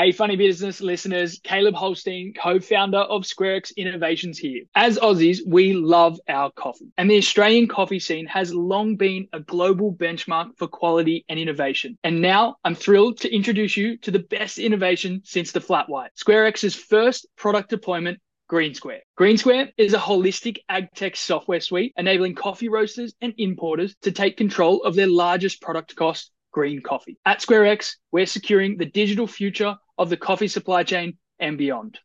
[0.00, 4.62] Hey, funny business listeners, Caleb Holstein, co founder of SquareX Innovations here.
[4.74, 9.40] As Aussies, we love our coffee, and the Australian coffee scene has long been a
[9.40, 11.98] global benchmark for quality and innovation.
[12.02, 16.12] And now I'm thrilled to introduce you to the best innovation since the flat white
[16.16, 18.20] SquareX's first product deployment.
[18.48, 19.02] Green Square.
[19.16, 24.10] Green Square is a holistic ag tech software suite enabling coffee roasters and importers to
[24.12, 27.16] take control of their largest product cost, green coffee.
[27.26, 31.98] At SquareX, we're securing the digital future of the coffee supply chain and beyond.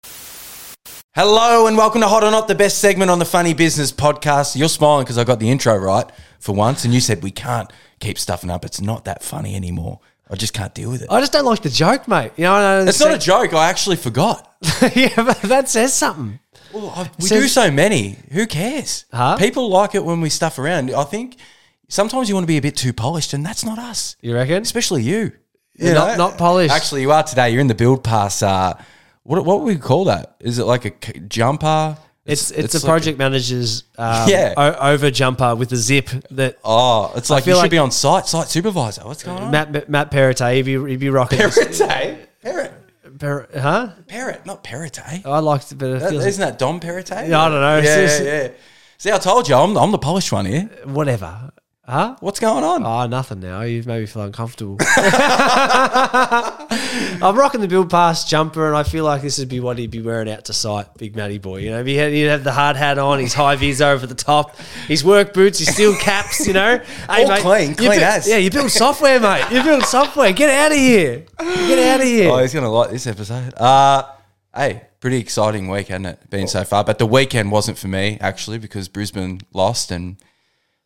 [1.16, 4.55] Hello and welcome to Hot or Not, the best segment on the Funny Business podcast.
[4.55, 6.05] You're smiling because I got the intro right
[6.39, 8.66] for once, and you said we can't keep stuffing up.
[8.66, 10.00] It's not that funny anymore.
[10.30, 11.08] I just can't deal with it.
[11.09, 12.31] I just don't like the joke, mate.
[12.36, 13.53] You know, I don't It's not a joke.
[13.53, 14.55] I actually forgot.
[14.95, 16.39] yeah, but that says something.
[16.73, 18.17] Well, I, we Says- do so many.
[18.31, 19.05] Who cares?
[19.14, 19.38] Huh?
[19.38, 20.91] People like it when we stuff around.
[20.91, 21.38] I think
[21.88, 24.16] sometimes you want to be a bit too polished, and that's not us.
[24.21, 24.62] You reckon?
[24.62, 25.31] Especially you.
[25.77, 26.73] You're not- not polished.
[26.73, 27.49] Actually, you are today.
[27.52, 28.41] You're in the build pass.
[28.41, 28.73] Uh,
[29.23, 30.35] what what would we call that?
[30.39, 31.97] Is it like a c- jumper?
[32.25, 34.53] It's it's, a like project manager's um, Yeah.
[34.58, 37.78] o- over jumper with a zip that oh, it's like you feel should like- be
[37.78, 39.02] on site, site supervisor.
[39.06, 39.52] What's going on?
[39.52, 41.38] Matt Matt Perrottet, he'd be, he'd be rocking.
[41.39, 42.72] Parrot, parrot,
[43.19, 43.89] Per, huh?
[44.08, 45.00] parrot, not parrot.
[45.25, 47.30] I liked it, but it That, feels isn't that Dom Perrottet?
[47.30, 47.78] Yeah, I don't know.
[47.78, 48.47] Yeah, yeah, yeah.
[48.97, 50.63] See, I told you, I'm, I'm the polished one here.
[50.86, 51.52] whatever.
[51.88, 52.16] Huh?
[52.19, 52.83] What's going on?
[52.83, 53.61] Oh, nothing now.
[53.61, 54.78] You've made me feel uncomfortable.
[57.22, 59.91] I'm rocking the build pass jumper, and I feel like this would be what he'd
[59.91, 61.58] be wearing out to sight, Big Matty boy.
[61.58, 64.16] You know, he had, he'd have the hard hat on, his high vis over the
[64.16, 66.47] top, his work boots, his steel caps.
[66.47, 66.78] You know,
[67.09, 68.28] hey, All clean, clean build- as.
[68.28, 69.45] Yeah, you build software, mate.
[69.52, 70.33] You build software.
[70.33, 71.23] Get out of here.
[71.39, 72.31] Get out of here.
[72.31, 73.53] Oh, he's gonna like this episode.
[73.58, 74.06] Uh
[74.56, 76.30] hey, pretty exciting week, hasn't it?
[76.31, 76.83] Been so far.
[76.83, 80.17] But the weekend wasn't for me actually because Brisbane lost, and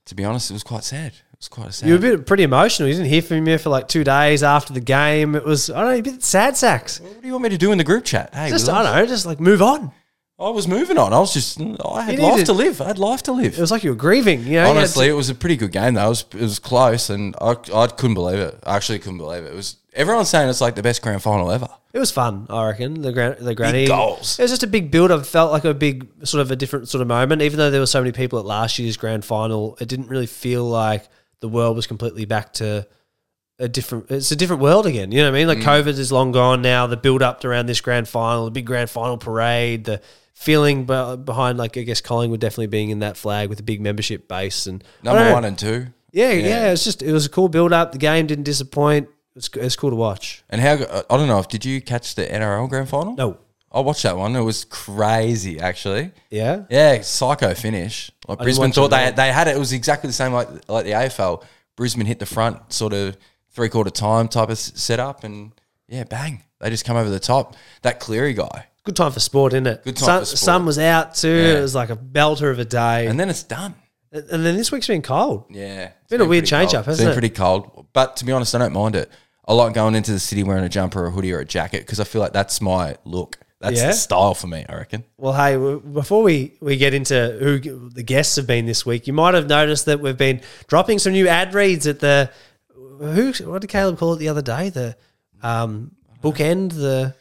[0.09, 1.13] to be honest, it was quite sad.
[1.13, 1.87] It was quite sad.
[1.87, 2.89] You were a bit pretty emotional.
[2.89, 5.35] You didn't hear from me for like two days after the game.
[5.35, 6.99] It was I don't know, a bit sad sacks.
[6.99, 8.33] what do you want me to do in the group chat?
[8.33, 9.91] Hey, Just I don't know, just like move on.
[10.39, 11.11] I was moving on.
[11.13, 12.81] I was just I had You life needed- to live.
[12.81, 13.57] I had life to live.
[13.57, 14.39] It was like you were grieving.
[14.39, 16.05] You know, you had Honestly, it was a pretty good game though.
[16.05, 18.57] It was, it was close, and I, I couldn't believe it.
[18.65, 19.47] I actually couldn't believe it.
[19.51, 21.67] It was everyone's saying it's like the best grand final ever.
[21.91, 23.01] It was fun, I reckon.
[23.01, 24.37] The gran- the granny goals.
[24.39, 25.25] It was just a big build up.
[25.25, 27.41] Felt like a big sort of a different sort of moment.
[27.41, 30.27] Even though there were so many people at last year's grand final, it didn't really
[30.27, 31.07] feel like
[31.41, 32.87] the world was completely back to
[33.59, 34.09] a different.
[34.09, 35.11] It's a different world again.
[35.11, 35.55] You know what I mean?
[35.55, 35.65] Mm.
[35.65, 36.87] Like COVID is long gone now.
[36.87, 40.01] The build up around this grand final, the big grand final parade, the
[40.33, 43.81] feeling be- behind like I guess Collingwood definitely being in that flag with a big
[43.81, 45.87] membership base and Number one and two.
[46.11, 47.91] Yeah, yeah, It's just it was a cool build up.
[47.91, 49.09] The game didn't disappoint.
[49.35, 50.43] It's it's cool to watch.
[50.49, 50.73] And how
[51.09, 53.15] I don't know if did you catch the NRL grand final?
[53.15, 53.37] No,
[53.71, 54.35] I watched that one.
[54.35, 56.11] It was crazy, actually.
[56.29, 56.63] yeah.
[56.69, 58.09] Yeah, psycho finish.
[58.27, 59.55] Like didn't Brisbane thought they they had it.
[59.55, 61.43] It was exactly the same like like the AFL.
[61.75, 63.15] Brisbane hit the front, sort of
[63.51, 65.51] three quarter time type of s- setup, and
[65.87, 67.55] yeah, bang, they just come over the top.
[67.81, 69.83] That Cleary guy, Good time for sport, isn't it?
[69.83, 70.37] Good time sun, for sport.
[70.39, 71.27] sun was out too.
[71.29, 71.57] Yeah.
[71.57, 73.01] It was like a belter of a day.
[73.01, 73.75] and And, then it's done.
[74.11, 75.45] And then this week's been cold.
[75.51, 76.75] Yeah, it's Been a weird pretty change cold.
[76.75, 77.13] up, It's hasn't been it?
[77.21, 79.11] pretty cold, but to be honest, I don't mind it.
[79.47, 81.79] I like going into the city wearing a jumper, or a hoodie, or a jacket
[81.81, 83.37] because I feel like that's my look.
[83.61, 83.87] That's Yeah?
[83.87, 84.65] the style for me.
[84.69, 85.03] I reckon.
[85.17, 88.85] Well, hey, w- before we, we get into who g- the guests have been this
[88.85, 92.31] week, you might have noticed that we've been dropping some new ad reads at the
[92.99, 93.33] who?
[93.49, 94.69] What did Caleb call it the other day?
[94.69, 94.95] The
[95.41, 96.73] um, bookend.
[96.73, 97.15] The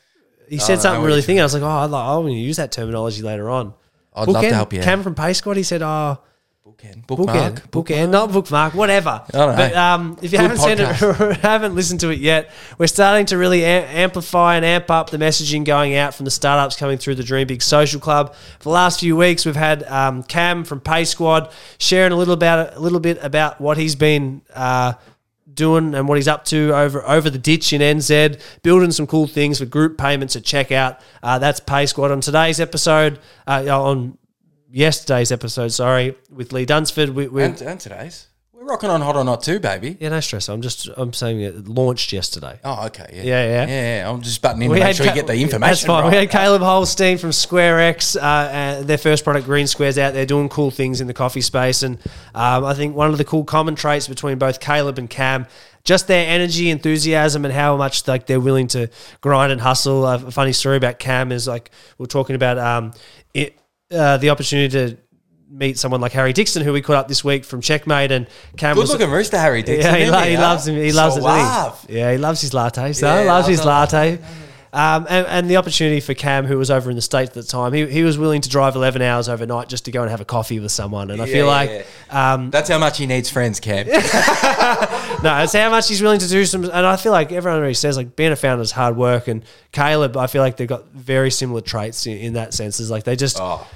[0.49, 1.41] he said know something really thinking.
[1.41, 3.75] I was like, oh, I like, I'm going to use that terminology later on.
[4.15, 4.84] I'd love to help you out.
[4.84, 5.56] Cam from Pay Squad.
[5.56, 6.19] He said, oh.
[6.66, 9.25] Bookend, Bookend, bookend, not bookmark, whatever.
[9.33, 9.56] don't know.
[9.56, 12.87] But um, if you Good haven't seen it or haven't listened to it yet, we're
[12.87, 16.77] starting to really am- amplify and amp up the messaging going out from the startups
[16.77, 18.33] coming through the Dream Big Social Club.
[18.59, 22.34] For the last few weeks, we've had um, Cam from Pay Squad sharing a little
[22.34, 24.43] about a little bit about what he's been.
[24.55, 24.93] Uh,
[25.53, 29.26] Doing and what he's up to over over the ditch in NZ, building some cool
[29.26, 31.00] things for group payments at checkout.
[31.22, 33.19] Uh, that's Pay Squad on today's episode.
[33.47, 34.19] Uh, on
[34.70, 37.10] yesterday's episode, sorry, with Lee Dunsford.
[37.10, 38.28] We, we, And, and today's.
[38.69, 39.97] Rocking on hot or not too, baby.
[39.99, 40.49] yeah, no stress.
[40.51, 42.61] I'm just I'm saying it launched yesterday.
[42.62, 43.09] Oh, okay.
[43.15, 43.23] Yeah.
[43.23, 43.67] Yeah, yeah.
[43.67, 44.11] Yeah, yeah.
[44.11, 45.61] I'm just butting in to make sure Ca- you get the information.
[45.61, 46.04] That's fine.
[46.04, 46.10] Right.
[46.13, 50.27] We had Caleb Holstein from SquareX, uh, uh, their first product, Green Squares, out there
[50.27, 51.83] doing cool things in the coffee space.
[51.83, 51.98] And
[52.34, 55.47] um, I think one of the cool common traits between both Caleb and Cam,
[55.84, 58.89] just their energy, enthusiasm, and how much like they're willing to
[59.22, 60.07] grind and hustle.
[60.07, 62.92] A funny story about Cam is like we're talking about um,
[63.33, 63.59] it,
[63.91, 64.98] uh, the opportunity to
[65.50, 68.74] meet someone like Harry Dixon, who we caught up this week from Checkmate, and Cam
[68.74, 69.95] Good was looking rooster, Harry Dixon.
[69.95, 70.77] yeah, he, lo- he loves him.
[70.77, 71.21] He loves it.
[71.22, 71.97] doesn't he?
[71.98, 72.92] Yeah, he loves his latte.
[72.92, 74.18] So Yeah, loves his latte.
[74.71, 77.42] Um, and, and the opportunity for Cam, who was over in the States at the
[77.42, 80.21] time, he, he was willing to drive 11 hours overnight just to go and have
[80.21, 81.10] a coffee with someone.
[81.10, 83.86] And I feel Yeah, like um, That's how much he needs friends, Cam.
[85.22, 86.65] no, it's how much he's willing to do some.
[86.65, 89.27] And I feel like everyone already says like being a founder is hard work.
[89.28, 89.42] And
[89.72, 92.78] Caleb, I feel like they've got very similar traits in, in that sense.
[92.80, 93.66] Is like they just Oh.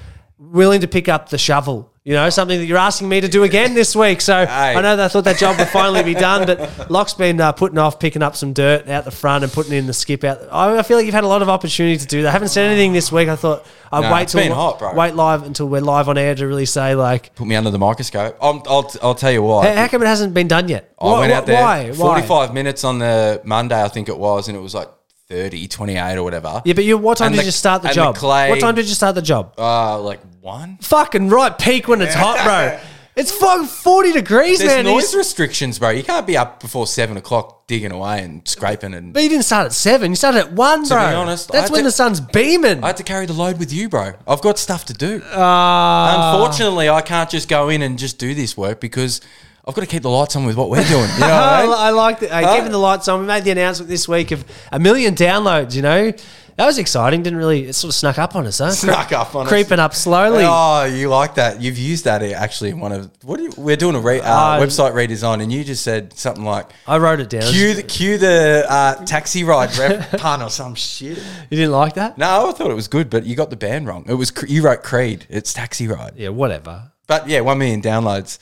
[0.51, 1.89] Willing to pick up the shovel.
[2.05, 4.19] You know, something that you're asking me to do again this week.
[4.19, 7.39] So I know that I thought that job would finally be done, but Lach's been
[7.39, 10.25] uh, putting off picking up some dirt out the front and putting in the skip
[10.25, 10.39] out.
[10.51, 12.27] I, I feel like you've had a lot of opportunity to do that.
[12.27, 13.29] I haven't said anything this week.
[13.29, 16.45] I thought I'd No, wait till hot, wait live until we're live on air to
[16.45, 18.37] really say like, Put me under the microscope.
[18.41, 19.69] I'll, I'll, I'll tell you why.
[19.69, 20.93] how, how come it hasn't been done yet?
[20.99, 21.87] I Why- went out there Why?
[21.91, 22.21] Why?
[22.21, 24.89] 45 minutes on the Monday, I think it was, and it was like
[25.29, 26.61] 30, 28 or whatever.
[26.65, 26.97] Yeah, but you.
[26.97, 28.15] What time And did the- you start the job?
[28.15, 29.53] the clay- What time did you start the job?
[29.57, 30.77] Uh, like one?
[30.81, 32.77] Fucking right, peak when it's hot, bro.
[33.15, 34.85] It's fucking forty degrees, There's man.
[34.85, 35.91] noise restrictions, bro.
[35.91, 38.95] You can't be up before seven o'clock digging away and scraping.
[38.95, 40.09] And But you didn't start at seven.
[40.13, 40.97] You started at one, bro.
[41.09, 42.83] be honest, I that's when to- the sun's beaming.
[42.83, 44.13] I had to carry the load with you, bro.
[44.27, 45.21] I've got stuff to do.
[45.31, 46.33] Ah.
[46.33, 49.21] Unfortunately, I can't just go in and just do this work because
[49.63, 51.07] I've got to keep the lights on with what we're doing.
[51.13, 51.71] You know what I, I mean?
[51.73, 52.55] I like uh, Huh?
[52.55, 53.19] keeping the lights on.
[53.21, 55.75] We made the announcement this week of a million downloads.
[55.75, 56.13] You know,
[56.57, 57.23] that was exciting.
[57.23, 57.65] Didn't really.
[57.67, 58.71] It sort of snuck up on us, huh?
[58.71, 59.49] Snuck up on us.
[59.49, 60.43] creeping up slowly.
[60.45, 61.61] Oh, you like that?
[61.61, 63.37] You've used that actually in one of what?
[63.37, 66.43] Do you, we're doing a re, uh, Uh, website redesign, and you just said something
[66.45, 67.43] like I wrote it down.
[67.51, 71.17] cue the cue the uh, taxi ride rep pun or some shit.
[71.49, 72.17] You didn't like that?
[72.17, 74.05] No, I thought it was good, but you got the band wrong.
[74.07, 75.25] It was you wrote Creed.
[75.29, 76.13] It's taxi ride.
[76.15, 76.91] Yeah, whatever.
[77.07, 78.37] But yeah, one million downloads.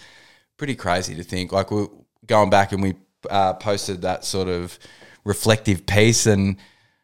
[0.58, 1.52] Pretty crazy to think.
[1.52, 1.88] Like we're
[2.28, 2.94] going back and we
[3.30, 4.78] uh, posted that sort of
[5.24, 6.58] reflective piece, and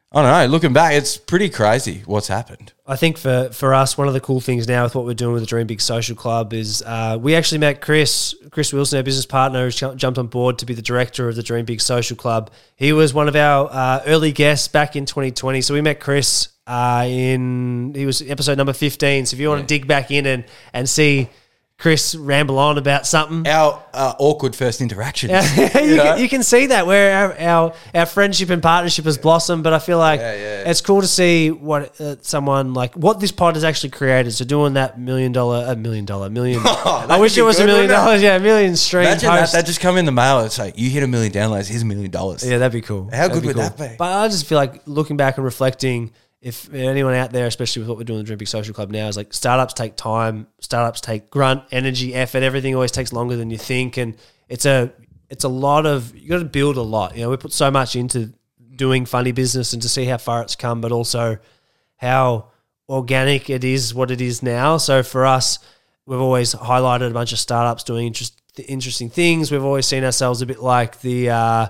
[0.10, 0.46] I don't know.
[0.46, 2.72] Looking back, it's pretty crazy what's happened.
[2.86, 5.34] I think for, for us, one of the cool things now with what we're doing
[5.34, 9.04] with the Dream Big Social Club is uh, we actually met Chris, Chris Wilson, our
[9.04, 11.82] business partner, who's ju- jumped on board to be the director of the Dream Big
[11.82, 12.52] Social Club.
[12.78, 15.60] He was one of our uh, early guests back in 2020.
[15.60, 19.26] So we met Chris uh, in, he was episode number 15.
[19.26, 21.28] So if you want to dig back in and, and see
[21.80, 25.32] Chris ramble on about something, Our uh, awkward first interactions.
[25.58, 29.64] you, can, you can see that where our, our our friendship and partnership has blossomed.
[29.64, 30.70] But I feel like Yeah, yeah.
[30.72, 34.32] it's cool to see what uh, someone like what this pod has actually created.
[34.32, 36.62] So doing that million dollar, a million dollar, million.
[36.66, 38.24] I Oh, that'd wish it was a million dollars.
[38.24, 39.52] Yeah, a million stream Imagine that.
[39.52, 40.40] That just come in the mail.
[40.40, 41.68] It's like you hit a million downloads.
[41.68, 42.44] Here's a million dollars.
[42.44, 43.04] yeah, that'd be cool.
[43.12, 43.64] How That'd good would cool.
[43.70, 43.96] that be?
[44.00, 46.12] But I just feel like looking back and reflecting.
[46.40, 49.08] If anyone out there, especially with what we're doing in the Big Social Club now,
[49.08, 52.44] is like startups take time, startups take grunt, energy, effort.
[52.44, 54.16] Everything always takes longer than you think, and
[54.48, 54.92] it's a
[55.30, 57.16] it's a lot of you got to build a lot.
[57.16, 58.34] You know, we put so much into
[58.76, 61.38] doing funny business and to see how far it's come, but also
[61.98, 62.52] how
[62.88, 64.78] organic it is, what it is now.
[64.78, 65.60] So for us,
[66.06, 69.52] we've always highlighted a bunch of startups doing interest, interesting things.
[69.52, 71.68] We've always seen ourselves a bit like the uh,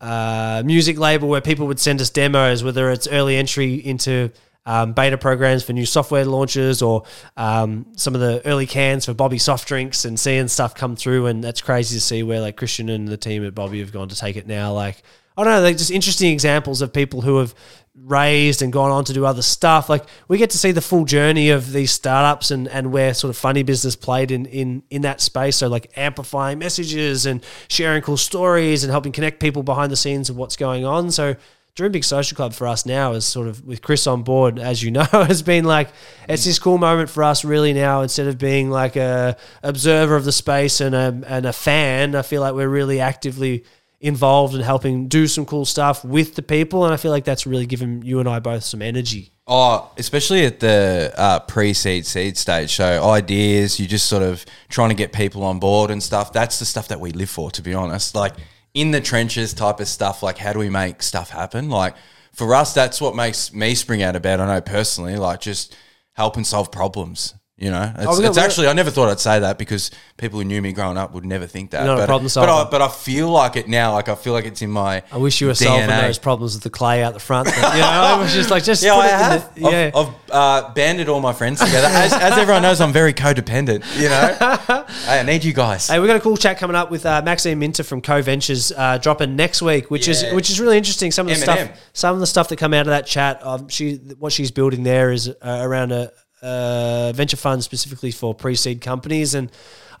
[0.00, 4.30] uh, music label where people would send us demos, whether it's early entry into
[4.66, 7.04] um, beta programs for new software launches or
[7.36, 11.26] um, some of the early cans for Bobby soft drinks and seeing stuff come through.
[11.26, 14.08] And that's crazy to see where like Christian and the team at Bobby have gone
[14.10, 14.72] to take it now.
[14.72, 15.02] Like,
[15.38, 17.54] I don't know, like just interesting examples of people who have
[17.94, 19.88] raised and gone on to do other stuff.
[19.88, 23.30] Like we get to see the full journey of these startups and, and where sort
[23.30, 25.56] of funny business played in, in in that space.
[25.56, 30.28] So like amplifying messages and sharing cool stories and helping connect people behind the scenes
[30.28, 31.12] of what's going on.
[31.12, 31.36] So
[31.76, 34.82] Dream Big Social Club for us now is sort of with Chris on board, as
[34.82, 35.90] you know, has been like
[36.28, 38.00] it's this cool moment for us really now.
[38.02, 42.22] Instead of being like a observer of the space and a and a fan, I
[42.22, 43.64] feel like we're really actively
[44.00, 47.46] involved in helping do some cool stuff with the people, and I feel like that's
[47.46, 49.32] really given you and I both some energy.
[49.46, 52.74] Oh, especially at the uh, pre-seed seed stage.
[52.74, 56.32] So ideas, you're just sort of trying to get people on board and stuff.
[56.32, 58.14] That's the stuff that we live for, to be honest.
[58.14, 58.34] Like
[58.74, 60.22] in the trenches type of stuff.
[60.22, 61.68] Like how do we make stuff happen?
[61.68, 61.96] Like
[62.32, 64.40] for us, that's what makes me spring out of bed.
[64.40, 65.76] I know personally, like just
[66.12, 67.34] helping solve problems.
[67.60, 70.44] You know, it's, Oh, it's actually I never thought I'd say that because people who
[70.44, 71.78] knew me growing up would never think that.
[71.78, 72.48] You're not a but, problem but.
[72.48, 73.94] I, but I feel like it now.
[73.94, 75.02] Like I feel like it's in my.
[75.10, 77.46] I wish you were solving those problems with the clay out the front.
[77.46, 79.54] But, you know, I was just like, just Yeah, put I it in have.
[79.56, 79.90] the- yeah.
[79.92, 81.88] I've, I've uh, banded all my friends together.
[81.90, 83.82] As, as everyone knows, I'm very codependent.
[83.98, 85.88] You know, Hey, I need you guys.
[85.88, 88.70] Hey, we've got a cool chat coming up with uh, Maxine Minter from Co Ventures
[88.70, 91.10] uh, dropping next week, which is which is really interesting.
[91.10, 91.66] Some of the M&M.
[91.66, 94.52] stuff, some of the stuff that come out of that chat, um, she what she's
[94.52, 96.12] building there is uh, around a,
[96.42, 99.50] a venture fund specifically for pre-seed companies, and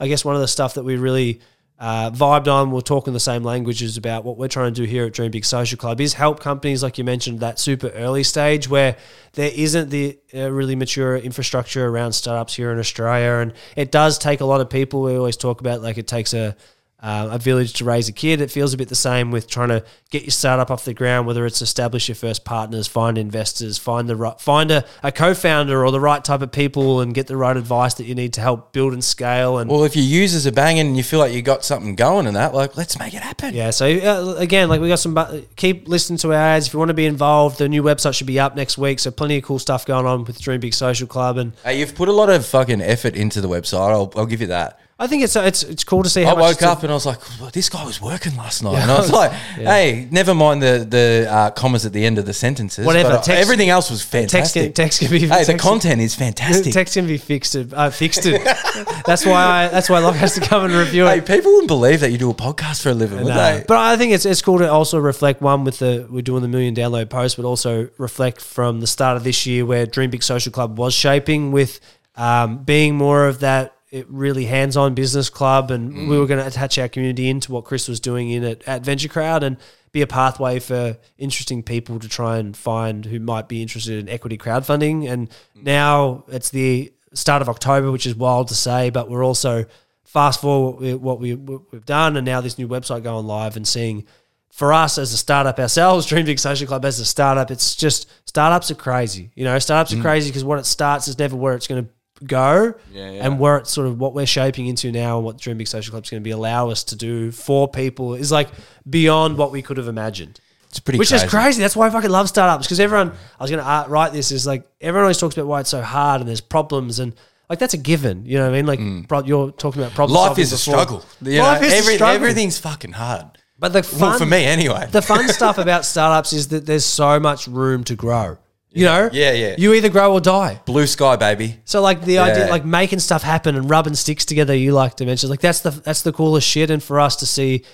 [0.00, 1.40] I guess one of the stuff that we really
[1.78, 5.06] uh, vibed on, we're talking the same languages about what we're trying to do here
[5.06, 8.68] at Dream Big Social Club is help companies like you mentioned that super early stage
[8.68, 8.96] where
[9.34, 14.18] there isn't the uh, really mature infrastructure around startups here in Australia, and it does
[14.18, 15.02] take a lot of people.
[15.02, 16.56] We always talk about like it takes a
[17.00, 18.40] uh, a village to raise a kid.
[18.40, 21.26] It feels a bit the same with trying to get your startup off the ground,
[21.28, 25.84] whether it's establish your first partners, find investors, find the right, find a, a co-founder
[25.84, 28.40] or the right type of people, and get the right advice that you need to
[28.40, 29.58] help build and scale.
[29.58, 32.26] And Well, if your users are banging and you feel like you got something going
[32.26, 33.54] and that, like, let's make it happen.
[33.54, 35.14] yeah, so uh, again, like we got some.
[35.14, 37.58] bu- Keep listening to our ads if you want to be involved.
[37.58, 40.24] The new website should be up next week, so plenty of cool stuff going on
[40.24, 43.40] with Dream Big Social Club, and Hey, you've put a lot of fucking effort into
[43.40, 43.90] the website.
[43.90, 44.80] I'll, I'll give you that.
[45.00, 47.06] I think it's it's it's cool to see how I woke up and I was
[47.06, 47.20] like,
[47.52, 48.78] this guy was working last night.
[48.80, 52.26] And I was like, hey, never mind the, the uh, commas at the end of
[52.26, 52.84] the sentences.
[52.84, 54.62] Whatever, but text- everything else was text fantastic.
[54.64, 56.72] can, text can be hey, the text- content is fantastic.
[56.78, 57.54] Text can be fixed.
[57.54, 58.26] Uh, fixed.
[58.26, 58.42] it.
[59.06, 59.68] that's why I.
[59.68, 61.26] That's why Lach has to come and review Hey, it.
[61.26, 63.36] people wouldn't believe that you do a podcast for a living, would Nah.
[63.52, 63.64] they?
[63.68, 66.48] But I think it's it's cool to also reflect one with the we're doing the
[66.48, 70.24] million download post, but also reflect from the start of this year where Dream Big
[70.24, 71.78] Social Club was shaping with
[72.16, 76.46] um, being more of that it really hands-on business club, and we were going to
[76.46, 79.56] attach our community into what Chris was doing in it at Venture Crowd and
[79.92, 84.08] be a pathway for interesting people to try and find who might be interested in
[84.08, 85.08] equity crowdfunding.
[85.10, 89.64] And now it's the start of October, which is wild to say, but we're also
[90.04, 93.66] fast forward what we what we've done, and now this new website going live and
[93.66, 94.04] seeing.
[94.50, 98.10] For us as a startup ourselves, Dream Big Social Club as a startup, it's just
[98.24, 99.30] startups are crazy.
[99.36, 100.00] You know, startups Mm.
[100.00, 101.90] are crazy because what it starts is never where it's going to
[102.26, 103.24] go, Yeah, yeah.
[103.26, 105.90] and where it's sort of what we're shaping into now, and what Dream Big Social
[105.92, 108.48] Club is going to be allow us to do for people is like
[108.88, 110.40] beyond what we could have imagined.
[110.68, 111.24] It's pretty Which crazy.
[111.24, 111.62] is crazy.
[111.62, 113.12] That's why I fucking love startups because everyone.
[113.40, 115.80] I was going to write this is like everyone always talks about why it's so
[115.80, 117.14] hard and there's problems and
[117.48, 118.26] like that's a given.
[118.26, 118.66] You know what I mean?
[118.66, 120.18] Like pro- you're talking about problem.
[120.18, 120.28] Mm.
[120.28, 121.02] Life is a struggle.
[121.22, 122.14] You Life know, is a struggle.
[122.16, 123.24] Everything's fucking hard.
[123.58, 124.86] But the fun, Well, for me, anyway.
[124.90, 128.36] the fun stuff about startups is that there's so much room to grow.
[128.70, 129.08] You know?
[129.12, 129.54] Yeah, yeah.
[129.58, 130.60] You either grow or die.
[130.66, 131.58] Blue sky, baby.
[131.64, 132.50] So like the idea, Yeah.
[132.50, 135.70] like making stuff happen and rubbing sticks together, you like to mention, like that's the
[135.70, 136.70] that's the coolest shit.
[136.70, 137.64] And for us to see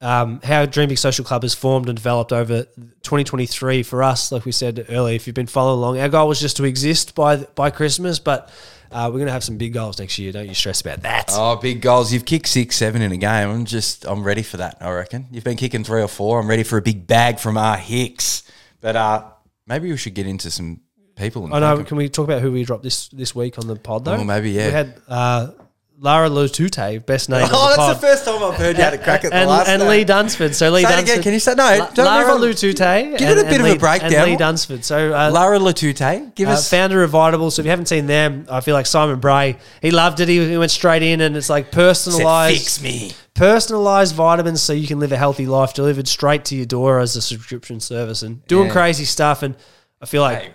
[0.00, 2.64] um, how Dream Big Social Club has formed and developed over
[3.02, 6.40] 2023 for us, like we said earlier, if you've been following along, our goal was
[6.40, 8.50] just to exist by by Christmas, but
[8.92, 10.30] uh, we're gonna have some big goals next year.
[10.32, 11.30] Don't you stress about that.
[11.32, 12.12] Oh, big goals.
[12.12, 13.50] You've kicked six, seven in a game.
[13.50, 15.26] I'm just, I'm ready for that, I reckon.
[15.32, 16.38] You've been kicking three or four.
[16.40, 17.76] I'm ready for a big bag from R.
[17.76, 18.42] Hicks.
[18.80, 19.24] But uh,
[19.66, 20.80] maybe we should get into some
[21.16, 21.44] people.
[21.44, 21.68] And I know.
[21.76, 21.86] thank 'em.
[21.86, 24.14] Can we talk about who we dropped this this week on the pod though?
[24.16, 24.66] Oh, maybe, yeah.
[24.66, 25.48] We had uh,
[26.04, 27.48] Lara Lutute, best name.
[27.50, 27.96] Oh, the that's pod.
[27.96, 29.88] the first time I've heard you had a crack at the and, last and name.
[29.90, 30.54] Lee Dunsford.
[30.54, 31.08] So Lee Say Dunsford.
[31.08, 31.22] again.
[31.22, 32.32] Can you say- no, La- don't Lara.
[32.38, 33.18] Lutute.
[33.18, 34.12] Give it a bit of a Lee, breakdown.
[34.12, 34.84] And Lee Dunsford.
[34.84, 36.68] So uh, Lara Latute, give uh, us.
[36.68, 37.50] founder of Vitable.
[37.50, 39.56] So if you haven't seen them, I feel like Simon Bray.
[39.82, 40.28] He loved it.
[40.28, 43.12] He, he went straight in, and it's like said, personalized, Fix me.
[43.34, 47.16] personalized vitamins, so you can live a healthy life delivered straight to your door as
[47.16, 48.72] a subscription service, and doing Yeah.
[48.72, 49.42] crazy stuff.
[49.42, 49.54] And
[50.02, 50.50] I feel like Hey,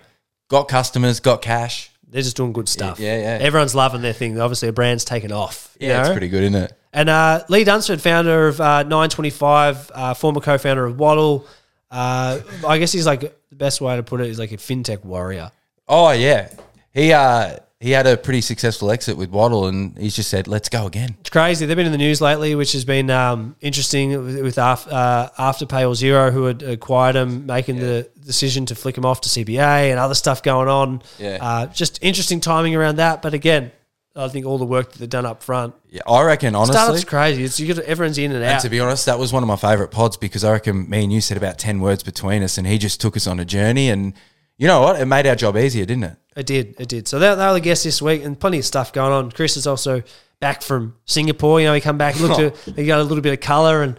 [0.48, 1.90] got customers, got cash.
[2.10, 2.98] They're just doing good stuff.
[2.98, 3.38] Yeah, yeah.
[3.40, 4.40] Everyone's loving their thing.
[4.40, 5.76] Obviously, a brand's taken off.
[5.80, 6.72] Yeah, it's pretty good, isn't it?
[6.92, 11.46] And uh, Lee Dunsford, founder of uh, 925, uh, former co-founder of Waddle.
[11.90, 15.04] Uh, I guess he's like the best way to put it is like a fintech
[15.04, 15.50] warrior.
[15.88, 16.52] Oh yeah,
[16.92, 20.68] he uh he had a pretty successful exit with Waddle, and he's just said, "Let's
[20.68, 21.64] go again." It's crazy.
[21.64, 25.30] They've been in the news lately, which has been um, interesting with, with Af- uh,
[25.38, 29.28] Afterpay or Xero, who had acquired him, making the decision to flick him off to
[29.30, 31.02] CBA and other stuff going on.
[31.18, 31.38] Yeah.
[31.40, 33.22] Uh, just interesting timing around that.
[33.22, 33.72] But again,
[34.14, 35.74] I think all the work that they've done up front.
[35.88, 36.74] Yeah, I reckon honestly.
[36.74, 37.44] Startups crazy.
[37.44, 38.60] It's you got everyone's in and And out.
[38.60, 41.12] to be honest, that was one of my favourite pods because I reckon me and
[41.12, 43.88] you said about 10 words between us and he just took us on a journey.
[43.88, 44.12] And
[44.60, 45.00] you know what?
[45.00, 46.16] It made our job easier, didn't it?
[46.36, 46.74] It did.
[46.78, 47.08] It did.
[47.08, 49.32] So they're, they're the guests this week, and plenty of stuff going on.
[49.32, 50.02] Chris is also
[50.38, 51.62] back from Singapore.
[51.62, 52.70] You know, he come back, he looked, oh.
[52.70, 53.98] at, he got a little bit of color, and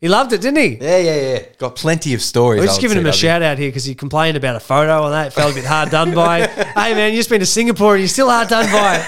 [0.00, 0.76] he loved it, didn't he?
[0.76, 1.42] Yeah, yeah, yeah.
[1.58, 2.60] Got plenty of stories.
[2.60, 5.14] We're just giving him a shout out here because he complained about a photo and
[5.14, 6.46] that felt a bit hard done by.
[6.46, 8.98] hey man, you just been to Singapore and you're still hard done by.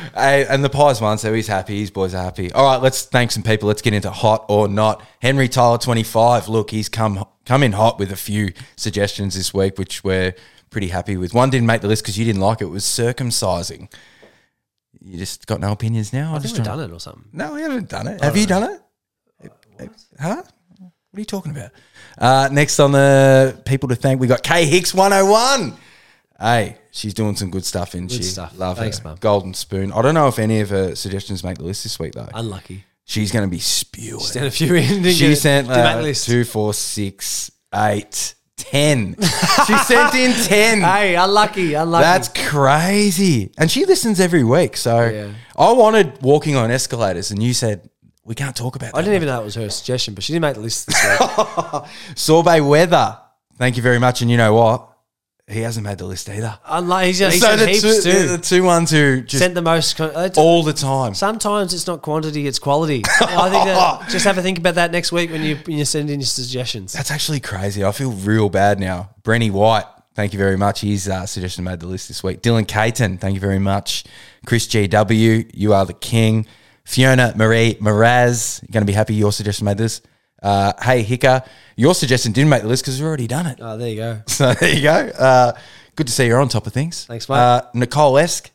[0.14, 1.78] Hey, and the pies won, so he's happy.
[1.78, 2.50] His boys are happy.
[2.50, 3.68] All right, let's thank some people.
[3.68, 5.00] Let's get into hot or not.
[5.22, 6.48] Henry Tyler, 25.
[6.48, 10.34] Look, he's come come in hot with a few suggestions this week, which we're
[10.70, 11.32] pretty happy with.
[11.32, 12.66] One didn't make the list because you didn't like it.
[12.66, 12.68] it.
[12.68, 13.90] Was circumcising.
[15.00, 16.30] You just got no opinions now.
[16.30, 17.24] I think just we've done it or something.
[17.32, 18.22] No, we haven't done it.
[18.22, 19.50] Have you done it?
[20.20, 20.42] Huh?
[21.10, 21.70] What are you talking about?
[22.18, 25.74] Uh, next on the people to thank, we got Kay Hicks 101.
[26.38, 28.22] Hey, she's doing some good stuff, isn't she?
[28.22, 28.58] stuff.
[28.58, 29.08] Love Thanks, her.
[29.08, 29.18] Mum.
[29.20, 29.90] Golden spoon.
[29.92, 32.28] I don't know if any of her suggestions make the list this week though.
[32.34, 32.84] Unlucky.
[33.08, 34.20] She's going to be spewing.
[34.20, 35.02] She sent a few in.
[35.04, 39.16] She sent uh, two, four, six, eight, ten.
[39.66, 40.82] she sent in ten.
[40.82, 42.02] Hey, unlucky, unlucky.
[42.02, 43.50] That's crazy.
[43.56, 44.76] And she listens every week.
[44.76, 45.30] So Yeah.
[45.56, 47.88] I wanted walking on escalators, and you said
[48.24, 48.98] we can't talk about that.
[48.98, 51.02] I didn't even know it was her suggestion, but she didn't make the list this
[51.02, 51.82] week.
[52.14, 53.18] Sorbet weather.
[53.56, 54.20] Thank you very much.
[54.20, 54.86] And you know what?
[55.48, 56.58] He hasn't made the list either.
[56.66, 58.26] Unlike he's, he's so the heaps two, too.
[58.28, 59.96] the two ones who just Sent the most.
[59.96, 61.14] con- uh, all the time.
[61.14, 63.02] Sometimes it's not quantity, it's quality.
[63.20, 65.84] I think that, just have a think about that next week when you when you
[65.84, 66.92] send in your suggestions.
[66.92, 67.82] That's actually crazy.
[67.84, 69.10] I feel real bad now.
[69.22, 70.82] Brenny White, thank you very much.
[70.82, 72.42] His uh, suggestion made the list this week.
[72.42, 74.04] Dylan Caton, thank you very much.
[74.44, 76.46] Chris GW, you are the king.
[76.84, 80.00] Fiona Marie Miraz, you're going to be happy your suggestion made this.
[80.42, 81.42] Uh, hey, Hicker,
[81.76, 83.58] your suggestion didn't make the list because we've already done it.
[83.60, 84.22] Oh, there you go.
[84.28, 84.92] So there you go.
[85.18, 85.52] Uh,
[85.96, 87.06] good to see you're on top of things.
[87.06, 87.36] Thanks, mate.
[87.36, 88.50] Uh, Nicole Esk,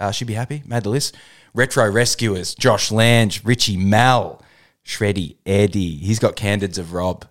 [0.00, 0.62] uh, she'd be happy.
[0.66, 1.16] Made the list.
[1.54, 4.42] Retro Rescuers, Josh Lange, Richie Mal,
[4.84, 5.96] Shreddy, Eddie.
[5.96, 7.24] He's got candids of Rob.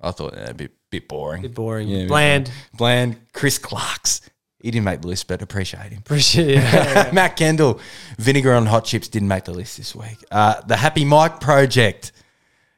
[0.00, 1.42] I thought uh, a bit bit boring.
[1.42, 1.88] Bit boring.
[1.88, 2.50] Yeah, a bit Bland.
[2.74, 3.16] Bland.
[3.32, 4.20] Chris Clarks.
[4.60, 5.98] He didn't make the list, but appreciate him.
[5.98, 6.54] Appreciate it.
[6.62, 7.10] Yeah.
[7.12, 7.80] Matt Kendall,
[8.18, 10.16] vinegar on hot chips didn't make the list this week.
[10.30, 12.12] Uh, the Happy Mike Project.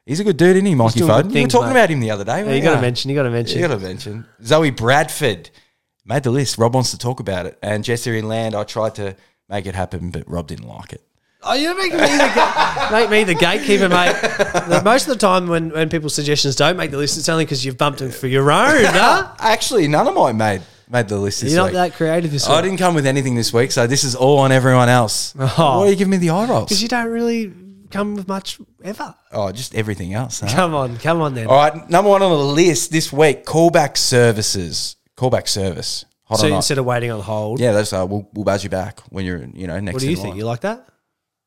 [0.07, 1.17] He's a good dude, isn't he, Mikey doing Foden?
[1.23, 1.71] You were things, talking mate.
[1.79, 2.37] about him the other day.
[2.39, 3.09] Yeah, weren't you got to mention.
[3.09, 3.59] You got to mention.
[3.59, 5.49] You got to mention Zoe Bradford
[6.05, 6.57] made the list.
[6.57, 8.55] Rob wants to talk about it, and Jesse in Land.
[8.55, 9.15] I tried to
[9.49, 11.01] make it happen, but Rob didn't like it.
[11.43, 14.13] Oh, you're making me the ga- make me the gatekeeper, mate.
[14.21, 17.45] The- Most of the time, when, when people's suggestions don't make the list, it's only
[17.45, 18.83] because you've bumped them for your own.
[18.85, 19.33] Huh?
[19.39, 21.73] Actually, none of mine made made the list this You're not week.
[21.73, 24.39] that creative this I week didn't come with anything this week, so this is all
[24.39, 25.33] on everyone else.
[25.37, 25.79] Oh.
[25.79, 26.65] Why are you giving me the eye rolls?
[26.69, 27.53] because you don't really
[27.89, 29.15] come with much ever.
[29.31, 30.39] oh, just everything else.
[30.41, 30.47] Huh?
[30.49, 31.47] Come on, come on then.
[31.47, 34.95] All right, number one on the list this week: callback services.
[35.17, 36.05] Callback service.
[36.25, 38.99] Hold so instead of waiting on hold, yeah, that's uh, we'll, we'll buzz you back
[39.09, 39.93] when you're you know next.
[39.93, 40.27] what do you in think?
[40.29, 40.37] line.
[40.37, 40.87] You like that?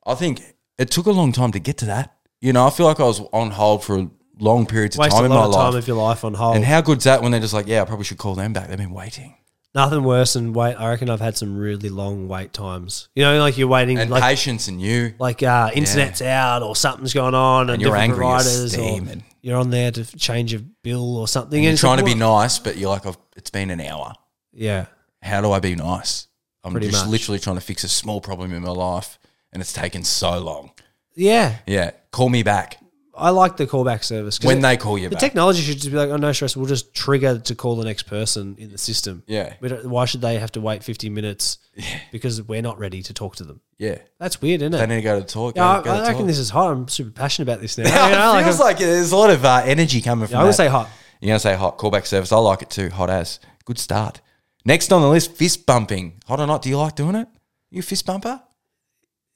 [0.06, 0.40] I think
[0.78, 2.16] it took a long time to get to that.
[2.40, 4.08] You know, I feel like I was on hold for
[4.40, 5.82] long periods of Waste time a in my lot of time life.
[5.82, 6.56] of your life on hold.
[6.56, 8.68] and how good's that when they're just like, yeah, I probably should call them back.
[8.68, 9.36] They've been waiting.
[9.74, 10.74] Nothing worse than wait.
[10.74, 13.08] I reckon I've had some really long wait times.
[13.14, 15.14] You know, like you're waiting, And like patience and you.
[15.20, 19.06] like uh, internet's out or something's going on, and, And you're angry, you're or
[19.42, 21.58] you're on there to change a bill or something.
[21.58, 23.80] and You're and it's trying to be nice, but you're like, I've, it's been an
[23.80, 24.12] hour.
[24.52, 24.86] Yeah,
[25.22, 26.26] How do I be nice?
[26.64, 27.10] I'm Pretty just much.
[27.12, 29.18] literally trying to fix a small problem in my life,
[29.52, 30.72] and it's taken so long.
[31.14, 31.58] yeah.
[31.66, 32.78] Yeah, call me back
[33.20, 35.20] I like the callback service when it- they call you the back.
[35.20, 38.04] technology should just be like, oh no stress, we'll just trigger to call the next
[38.04, 39.22] person in the system.
[39.26, 41.84] yeah, why should they have to wait 50 minutes Yeah.
[42.12, 43.60] because we're not ready to talk to them?
[43.78, 43.98] yeah.
[44.18, 44.78] That's weird, isn't it?
[44.78, 45.56] They need to go to talk.
[45.56, 46.26] Yeah, I, I reckon talk.
[46.26, 46.72] this is hot.
[46.72, 47.84] I'm super passionate about this now.
[47.84, 50.26] Yeah, You know, it like feels I'm- like there's a lot of uh, energy coming
[50.26, 50.38] from.
[50.40, 50.88] I would say hot.
[51.20, 52.32] You're gonna say hot callback service.
[52.32, 52.88] I like it too.
[52.90, 54.20] Hot as good start.
[54.64, 56.20] Next on the list, fist bumping.
[56.26, 56.62] Hot or not?
[56.62, 57.28] Do you like doing it?
[57.70, 58.42] You a fist bumper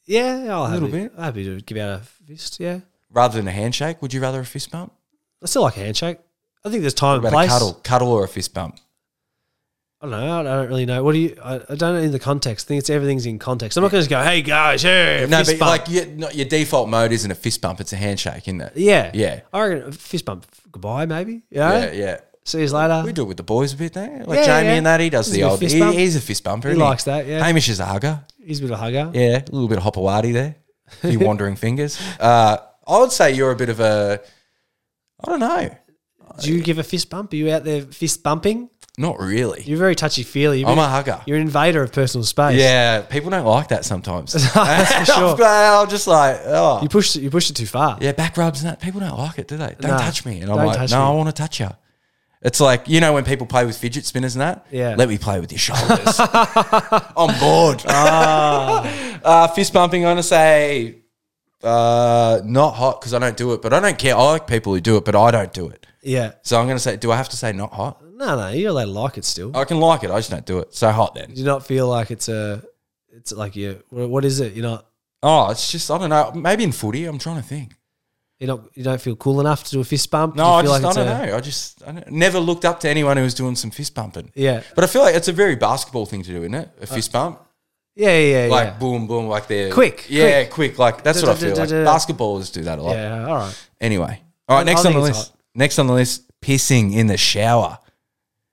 [0.07, 1.13] Yeah, I'll little happy, bit.
[1.19, 2.61] happy to give out a fist.
[2.61, 2.81] Yeah,
[3.15, 4.03] rather than a handshake?
[4.03, 4.93] Would you rather a fist bump?
[5.43, 6.19] I still like a handshake.
[6.65, 7.51] I think there's time What and about place.
[7.51, 8.79] a cuddle, cuddle or a fist bump?
[10.01, 10.41] I don't know.
[10.41, 11.03] I don't really know.
[11.03, 11.37] What do you?
[11.43, 12.67] I, I don't know in the context.
[12.67, 13.79] I think it's everything's in context.
[13.79, 16.07] I'm not going to just go, "Hey guys, hey, No, fist but bump." like your,
[16.07, 18.73] not, your default mode isn't a fist bump; it's a handshake, isn't it?
[18.77, 20.47] yeah, Yeah, I reckon a fist bump.
[20.71, 21.43] Goodbye, maybe.
[21.51, 21.85] Yeah.
[21.87, 22.21] yeah, yeah.
[22.45, 23.03] See you later.
[23.07, 24.75] We do it with the boys a bit there, like Yeah, Jamie yeah.
[24.75, 25.01] and that.
[25.01, 25.61] He does He's the a bit old.
[25.61, 25.95] fist He, bump.
[25.97, 26.69] he's a fist bumper.
[26.69, 27.43] He isn't likes that, yeah.
[27.43, 28.23] Hamish is a hugger.
[28.45, 29.11] He's a bit of a hugger.
[29.15, 30.57] Yeah, a little bit of Hopawati there.
[31.03, 31.99] A few wandering fingers.
[32.21, 34.21] Uh, I would say you're a bit of a.
[35.25, 35.71] I don't know.
[36.41, 37.33] Do you give a fist bump?
[37.33, 38.69] Are you out there fist bumping?
[38.97, 39.63] Not really.
[39.65, 40.65] You're very touchy feely.
[40.65, 41.21] I'm a hugger.
[41.27, 42.59] You're an invader of personal space.
[42.61, 44.33] Yeah, people don't like that sometimes.
[44.55, 45.05] That's for
[45.37, 45.45] sure.
[45.45, 46.81] I'm just like, oh.
[46.83, 47.23] You pushed it.
[47.23, 47.99] You pushed it too far.
[48.01, 48.81] yeah, back rubs and that.
[48.81, 49.75] People don't like it, do they?
[49.81, 50.41] Don't Nah, touch me.
[50.41, 51.05] And I'm don't like, touch no, me.
[51.05, 51.71] I want to touch you.
[52.43, 54.67] It's like, you know, when people play with fidget spinners and that?
[54.71, 54.95] Yeah.
[54.97, 56.17] Let me play with your shoulders.
[56.21, 57.83] I'm bored.
[57.89, 59.21] Ah.
[59.25, 60.99] uh, fist bumping, I'm going to say
[61.65, 64.17] uh, not hot because I don't do it, but I don't care.
[64.17, 65.87] I like people who do it, but I don't do it.
[66.03, 66.33] Yeah.
[66.43, 68.03] So I'm going to say, do I have to say not hot?
[68.15, 68.49] No, no.
[68.51, 69.57] You're allowed to like it still.
[69.57, 70.11] I can like it.
[70.11, 70.75] I just don't do it.
[70.75, 71.31] So hot then.
[71.31, 72.63] Do you not feel like it's a?
[73.13, 73.83] It's like you.
[73.91, 74.53] What is it?
[74.55, 74.87] You're not.
[75.23, 76.33] Oh, it's just, I don't know.
[76.35, 77.73] Maybe in footy, I'm trying to think.
[78.39, 78.61] You not.
[78.75, 80.35] You don't feel cool enough to do a fist bump.
[80.37, 81.37] No, you I feel just like I don't a- know.
[81.37, 84.31] I just I don't- never looked up to anyone who was doing some fist bumping.
[84.35, 84.63] Yeah.
[84.75, 86.69] But I feel like it's a very basketball thing to do, isn't it?
[86.83, 87.41] A fist bump,
[87.97, 88.19] Yeah.
[88.19, 88.45] Yeah.
[88.47, 88.51] Yeah.
[88.51, 88.79] like yeah.
[88.79, 90.79] boom, boom, like they're Quick, Yeah, quick.
[90.79, 91.69] Like that's what I feel like.
[91.69, 91.91] Da-da-da-da-da.
[91.91, 92.97] Basketballers do that a lot.
[92.97, 93.27] Yeah.
[93.27, 93.69] All right.
[93.81, 94.63] Anyway, all right.
[94.63, 95.33] I- Next I on the think it's list.
[95.55, 97.79] Next on the list, pissing in the shower.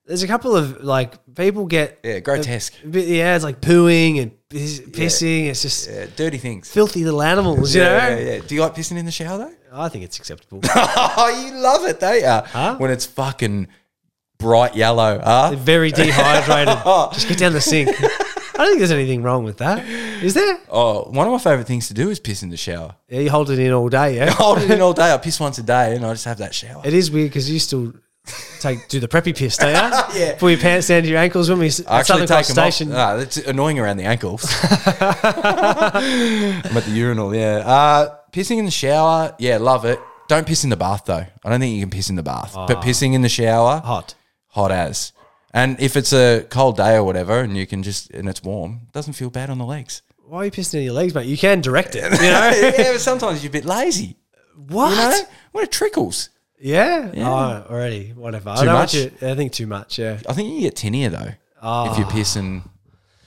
[0.05, 1.99] There's a couple of like people get.
[2.03, 2.73] Yeah, grotesque.
[2.83, 5.47] a bit- yeah, it's like pooing and piss, pissing.
[5.47, 6.69] It's just Yeah, dirty things.
[6.69, 7.73] filthy little animals.
[7.73, 7.89] You know.
[7.97, 8.39] yeah, yeah.
[8.45, 9.53] Do you like pissing in the shower though?
[9.73, 10.59] I think it's acceptable.
[10.75, 12.25] oh, you love it, don't you?
[12.27, 12.75] Huh?
[12.77, 13.67] When it's fucking
[14.37, 15.55] bright yellow, huh?
[15.55, 16.77] Very dehydrated.
[17.13, 17.89] Just get down the sink.
[18.61, 19.83] I don't think there's anything wrong with that.
[20.23, 20.59] Is there?
[20.69, 22.93] Oh, one of my favorite things to do is piss in the shower.
[23.09, 24.17] Yeah, you hold it in all day.
[24.17, 24.25] Yeah.
[24.25, 25.11] I hold it in all day.
[25.11, 26.83] I piss once a day, and I just have that shower.
[26.85, 27.91] It is weird because you still
[28.59, 29.99] take do the preppy piss, don't you?
[30.21, 30.35] Yeah.
[30.37, 32.55] Pull your pants down to your ankles when we I at Southern actually Cross take
[32.55, 32.73] them off.
[32.73, 32.91] Station.
[32.93, 34.45] Ah, it's annoying around the ankles.
[34.63, 37.63] I'm at the urinal, yeah.
[37.65, 39.99] Uh, pissing in the shower, yeah, love it.
[40.27, 41.25] Don't piss in the bath though.
[41.43, 44.13] I don't think you can piss in the bath, but pissing in the shower, Hot.
[44.49, 45.13] hot as.
[45.53, 48.81] And if it's a cold day or whatever, and you can just and it's warm,
[48.87, 50.01] it doesn't feel bad on the legs.
[50.25, 51.27] Why are you pissing in your legs, mate?
[51.27, 52.03] You can direct it.
[52.03, 54.15] You know yeah, but sometimes you're a bit lazy.
[54.55, 54.91] what?
[54.91, 56.29] You know, when it trickles.
[56.57, 57.11] Yeah.
[57.17, 58.09] Oh, already.
[58.09, 58.51] Whatever.
[58.51, 58.93] I Too know much?
[58.93, 59.97] You, I think too much.
[59.99, 60.19] Yeah.
[60.29, 61.33] I think you get tinnier though
[61.63, 62.11] if you're ah.
[62.11, 62.63] pissing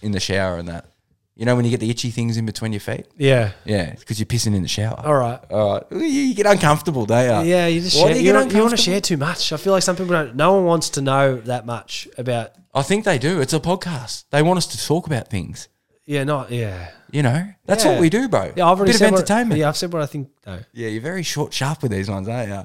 [0.02, 0.86] in the shower and that.
[1.36, 3.06] You know when you get the itchy things in between your feet.
[3.16, 3.52] Yeah.
[3.64, 5.02] Yeah, because you're pissing in the shower.
[5.04, 5.40] All right.
[5.50, 5.82] All right.
[5.90, 7.50] You, you get uncomfortable, don't you?
[7.50, 9.52] Yeah, you just Why share, do you, you, you want to share too much.
[9.52, 10.36] I feel like some people don't.
[10.36, 12.50] No one wants to know that much about.
[12.72, 13.40] I think they do.
[13.40, 14.24] It's a podcast.
[14.30, 15.68] They want us to talk about things.
[16.06, 16.90] Yeah, not yeah.
[17.10, 17.92] You know, that's Yeah.
[17.92, 18.52] what we do, bro.
[18.56, 19.58] Yeah, I've already Bit said of what- entertainment.
[19.60, 20.28] yeah, I've said what I think.
[20.42, 20.60] though.
[20.72, 22.64] Yeah, you're very short, sharp with these ones, aren't you?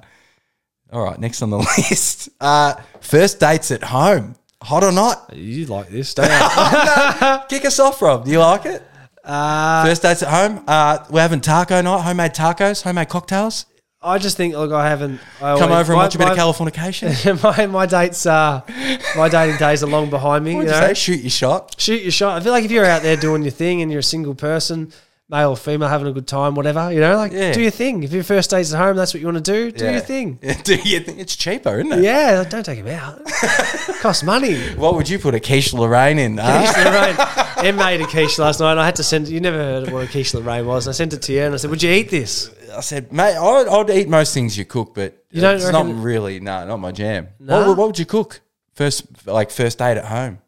[0.92, 1.58] All right, next on the
[1.90, 2.30] list.
[2.40, 4.36] Uh, first dates at home.
[4.62, 5.34] Hot or not?
[5.34, 6.26] You like this, don't
[7.22, 7.38] you?
[7.48, 8.26] Kick us off, Rob.
[8.26, 8.84] Do you like it?
[9.24, 10.64] uh, First dates at home.
[10.68, 13.66] Uh, we're having taco night, homemade tacos, homemade cocktails.
[14.02, 15.20] I just think, look, I haven't.
[15.42, 17.44] I Come always- over and my- watch a bit of my- Californication.
[17.58, 18.64] my my dates are
[19.16, 20.56] my dating days are long behind me.
[20.56, 20.88] What you you know?
[20.88, 20.94] say?
[20.94, 21.76] Shoot your shot.
[21.80, 22.38] Shoot your shot.
[22.42, 24.92] I feel like if you're out there doing your thing and you're a single person,
[25.30, 27.52] male or female, having a good time, whatever, you know, like Yeah.
[27.54, 28.02] do your thing.
[28.04, 29.72] If your first date's at home, that's what you want to do.
[29.72, 30.40] Do your thing.
[30.64, 32.04] Do you think it's cheaper, isn't it?
[32.04, 33.22] Yeah, like, don't take him out.
[34.02, 34.58] Costs money.
[34.76, 36.38] What would you put a quiche Lorraine in?
[36.38, 36.72] huh?
[36.74, 37.48] Quiche Lorraine.
[37.68, 39.28] Em made a quiche last night, and I had to send.
[39.28, 40.88] You never heard of what a quiche Lorraine was.
[40.88, 43.36] I sent it to you, and I said, "Would you eat this?" I said, mate,
[43.36, 46.66] I'd, I'd eat most things you cook, but You don't it's reckon- not really, no,
[46.68, 47.28] not my jam.
[47.40, 47.58] Nah?
[47.60, 48.42] What, would- what would you cook?
[48.76, 50.40] First, like first date at home.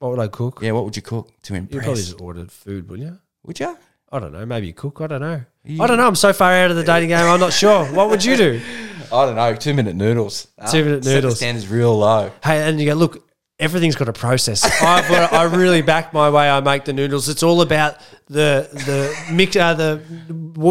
[0.00, 0.60] What would I cook?
[0.62, 1.72] Yeah, what would you cook to impress?
[1.74, 1.84] You impress?
[1.84, 3.18] probably just ordered food, wouldn't you?
[3.44, 3.76] would you?
[4.12, 4.44] I don't know.
[4.44, 5.00] Maybe you cook.
[5.00, 5.42] I don't know.
[5.64, 6.06] You- I don't know.
[6.06, 7.18] I'm so far out of the dating game.
[7.24, 7.84] I'm not sure.
[7.86, 8.60] What would you do?
[9.12, 9.54] I don't know.
[9.54, 10.46] Two minute noodles.
[10.70, 11.36] Two minute noodles.
[11.38, 12.30] standards real low.
[12.44, 14.64] Hey, and you go, look, everything's got a process.
[14.64, 17.28] I've got, I really back my way I make the noodles.
[17.28, 17.96] It's all about
[18.28, 20.00] the the mix, uh, the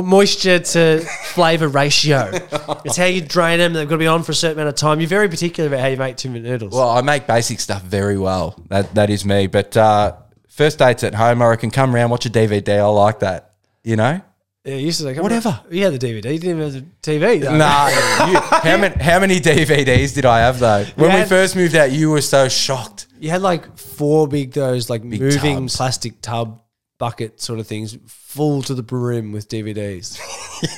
[0.01, 0.99] moisture to
[1.33, 2.31] flavor ratio.
[2.85, 3.73] It's how you drain them.
[3.73, 5.01] They've got to be on for a certain amount of time.
[5.01, 6.73] You're very particular about how you make two minute noodles.
[6.73, 8.55] Well, I make basic stuff very well.
[8.69, 9.47] That that is me.
[9.47, 10.15] But uh,
[10.59, 11.71] first dates at home, or I reckon.
[11.71, 12.79] Come round, watch a DVD.
[12.79, 13.53] I like that.
[13.81, 14.21] You know.
[14.65, 15.61] yeah, you used to say, Whatever.
[15.71, 16.33] You had the DVD.
[16.33, 17.41] You didn't even have the TV.
[17.41, 17.57] Though.
[17.57, 20.83] Nah, you, how many how many DVDs did I have though?
[20.95, 23.07] When we first moved out, you were so shocked.
[23.19, 25.77] You had like four big those like moving tubs.
[25.77, 26.61] plastic tub
[26.97, 30.19] bucket sort of things full to the brim with DVDs.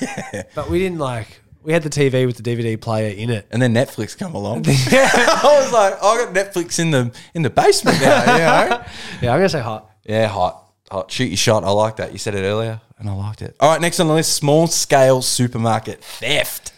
[0.00, 0.44] yeah.
[0.54, 3.46] But we didn't like we had the TV with the DVD player in it.
[3.50, 4.64] And then Netflix come along.
[4.66, 8.20] I was like, oh, I got Netflix in the in the basement now.
[8.20, 8.84] You know?
[9.22, 9.90] Yeah, I'm gonna say hot.
[10.04, 11.10] yeah, hot, hot.
[11.10, 11.64] Shoot your shot.
[11.64, 12.12] I like that.
[12.12, 13.56] You said it earlier, and I liked it.
[13.60, 16.72] All right, next on the list: small scale supermarket theft.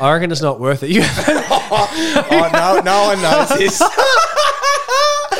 [0.00, 0.90] I reckon it's not worth it.
[0.90, 3.82] You, oh no, no one knows this.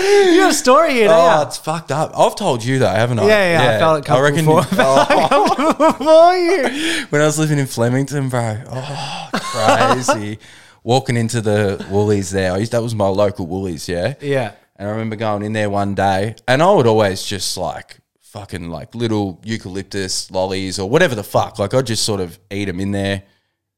[0.35, 2.13] you got a story here, Oh, it's fucked up.
[2.19, 3.27] I've told you though, haven't I?
[3.27, 6.69] Yeah, yeah, I felt it I comfortable for- oh, you?
[6.69, 7.07] For you.
[7.11, 8.63] when I was living in Flemington, bro.
[8.71, 10.39] Oh, crazy.
[10.85, 12.53] Walking into the Woolies there.
[12.53, 14.15] I used that was my local Woolies, yeah.
[14.21, 14.53] Yeah.
[14.77, 18.69] And I remember going in there one day, and I would always just like fucking
[18.71, 21.59] like little eucalyptus lollies or whatever the fuck.
[21.59, 23.23] Like I'd just sort of eat them in there,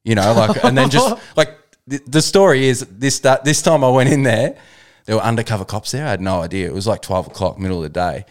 [0.04, 3.84] you know, like and then just like the, the story is this that this time
[3.84, 4.56] I went in there,
[5.04, 6.06] there were undercover cops there.
[6.06, 6.66] I had no idea.
[6.66, 8.24] It was like twelve o'clock, middle of the day,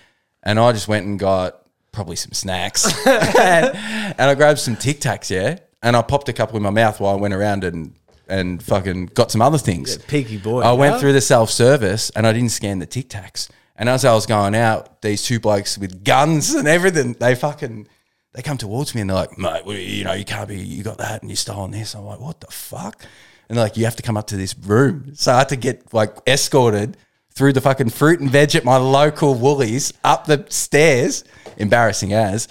[0.43, 4.99] and I just went and got probably some snacks, and, and I grabbed some Tic
[4.99, 7.95] Tacs, yeah, and I popped a couple in my mouth while I went around and.
[8.25, 9.97] And fucking got some other things.
[9.97, 10.61] Peaky boy.
[10.61, 10.99] I went yeah?
[10.99, 13.49] through the self service and I didn't scan the Tic Tacs.
[13.75, 17.85] And as I was going out, these two blokes with guns and everything, they fucking
[18.33, 20.97] they come towards me and they're like, mate, you know, you can't be, you got
[20.97, 21.95] that and you stolen this.
[21.95, 23.05] I'm like, what the fuck?
[23.53, 25.11] And they're like, you have to come up to this room.
[25.13, 26.97] So I had to get like escorted
[27.35, 31.23] through the fucking fruit and veg at my local Woolies up the stairs,
[31.57, 32.47] embarrassing as.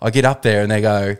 [0.00, 1.16] I get up there and they go,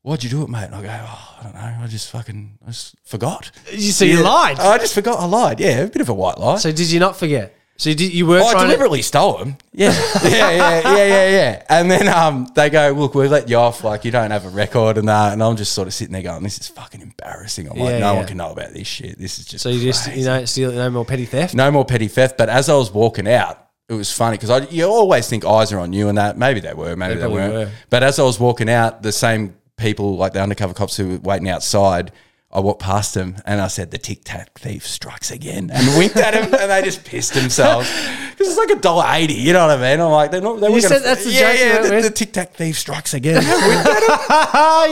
[0.00, 0.64] why'd you do it, mate?
[0.64, 1.76] And I go, oh, I don't know.
[1.82, 3.50] I just fucking, I just forgot.
[3.70, 4.58] You- so you lied.
[4.58, 5.60] I just forgot I lied.
[5.60, 6.56] Yeah, a bit of a white lie.
[6.56, 7.54] so did you not forget?
[7.78, 8.66] So you, did, you were Oh, I trying to.
[8.66, 9.56] deliberately stole them.
[9.72, 9.90] Yeah.
[10.24, 11.62] yeah, yeah, yeah, yeah, yeah.
[11.68, 13.84] And then um, they go, look, we'll let you off.
[13.84, 15.32] Like, you don't have a record and that.
[15.32, 17.68] And I'm just sort of sitting there going, this is fucking embarrassing.
[17.70, 18.12] I'm like, no yeah.
[18.14, 19.16] one can know about this shit.
[19.16, 21.54] This is just So you just you know steal no more petty theft.
[21.54, 22.36] no more petty theft.
[22.36, 25.72] But as I was walking out, it was funny because I you always think eyes
[25.72, 26.36] are on you and that.
[26.36, 27.54] Maybe they were, maybe They they, weren't.
[27.54, 27.70] were.
[27.90, 31.18] But as I was walking out, the same people, like the undercover cops who were
[31.18, 32.10] waiting outside,
[32.50, 36.16] I walked past him and I said, "The Tic Tac thief strikes again," and winked
[36.16, 37.90] at him, and they just pissed themselves
[38.30, 39.34] because it's like a dollar eighty.
[39.34, 40.00] You know what I mean?
[40.00, 40.58] I'm like, they're not.
[40.58, 42.00] They You said that's the yeah, joke yeah.
[42.00, 43.34] The, the Tic Tac thief strikes again.
[43.44, 44.18] Winked at them.
[44.30, 44.86] Ah,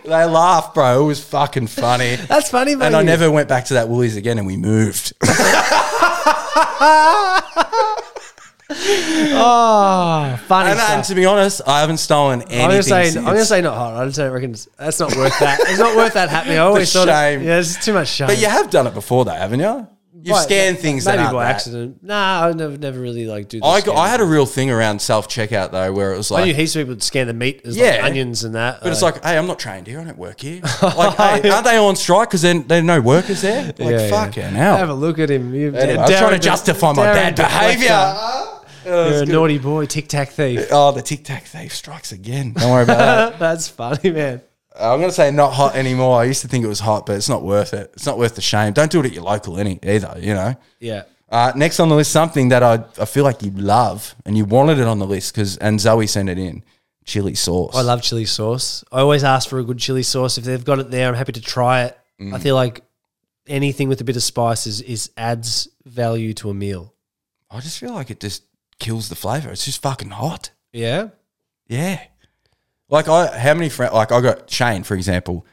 [0.02, 1.02] They laughed, bro.
[1.02, 2.16] It was fucking funny.
[2.16, 2.86] That's funny, mate.
[2.86, 5.12] And I never went back to that Woolies again, and we moved.
[9.36, 11.06] Oh, funny and, and stuff.
[11.08, 12.60] to be honest, I haven't stolen anything.
[12.60, 13.16] I'm gonna say since.
[13.16, 13.94] I'm gonna say not hot.
[13.94, 15.58] I just don't reckon it's, that's not worth that.
[15.60, 16.58] It's not worth that happening.
[16.58, 17.40] I always thought shame.
[17.40, 18.28] It, yeah, it's too much shame.
[18.28, 19.88] But you have done it before, though, haven't you?
[20.26, 21.54] You scan things maybe that aren't by that.
[21.54, 22.02] accident.
[22.02, 23.60] Nah, I never, never really like do.
[23.60, 23.94] The I, got.
[23.96, 26.54] I had a real thing around self checkout though, where it was I like, knew
[26.54, 27.96] heaps of people would scan the meat as Yeah.
[27.96, 28.80] like onions and that.
[28.82, 30.00] but it's like, hey, I'm not trained here.
[30.00, 30.62] I don't work here.
[30.82, 33.64] Like, hey, aren't they on strike because there there are no workers there?
[33.66, 34.48] Like, Yeah, fucking yeah.
[34.50, 34.76] hell.
[34.78, 35.52] have a look at him.
[35.54, 38.60] You, Anyway, I was trying to justify my bad behaviour.
[38.84, 40.66] You're a naughty boy, tic tac thief.
[40.70, 42.52] Oh, the tic tac thief strikes again.
[42.52, 43.38] Don't worry about that.
[43.38, 44.42] That's funny, man.
[44.76, 46.20] I'm going to say not hot anymore.
[46.20, 47.90] I used to think it was hot, but it's not worth it.
[47.94, 48.72] It's not worth the shame.
[48.72, 50.54] Don't do it at your local any either, you know.
[50.80, 51.04] Yeah.
[51.28, 54.44] Uh, next on the list, something that I, I feel like you love and you
[54.44, 56.64] wanted it on the list because, and Zoe sent it in
[57.04, 57.76] chili sauce.
[57.76, 58.84] I love chili sauce.
[58.90, 60.38] I always ask for a good chili sauce.
[60.38, 61.98] If they've got it there, I'm happy to try it.
[62.20, 62.34] Mm.
[62.34, 62.82] I feel like
[63.46, 66.94] anything with a bit of spice is, is adds value to a meal.
[67.50, 68.42] I just feel like it just
[68.78, 69.50] kills the flavor.
[69.50, 70.50] It's just fucking hot.
[70.72, 71.08] Yeah.
[71.68, 72.00] Yeah.
[72.88, 73.92] Like I, how many friends?
[73.94, 75.46] Like I got Shane, for example.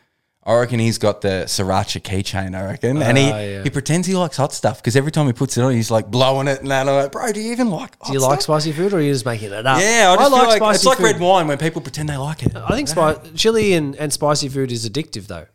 [0.43, 2.55] I reckon he's got the sriracha keychain.
[2.59, 3.63] I reckon, and he Ah, yeah.
[3.63, 6.09] he pretends he likes hot stuff because every time he puts it on, he's like
[6.09, 6.61] blowing it.
[6.61, 6.89] And that.
[6.89, 7.95] I'm like, bro, do you even like?
[8.01, 9.79] Hot Do you like spicy food or are you just making it up?
[9.79, 11.03] Yeah, I just feel like it's like food.
[11.03, 12.55] red wine when people pretend they like it.
[12.55, 15.45] I think spi- chili and, and spicy food is addictive though.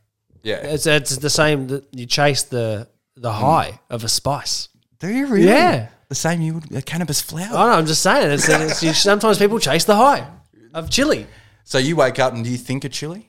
[0.44, 0.58] Yeah.
[0.58, 4.68] It's it's the same that you chase the the high of a spice.
[5.00, 5.48] Do you really?
[5.48, 5.88] Yeah.
[6.08, 7.48] The same you would a cannabis flower.
[7.48, 8.30] don't know, I'm just saying.
[8.30, 10.28] It's, it's, you, sometimes people chase the high
[10.72, 11.26] of chili.
[11.64, 13.28] So you wake up and do you think of chili?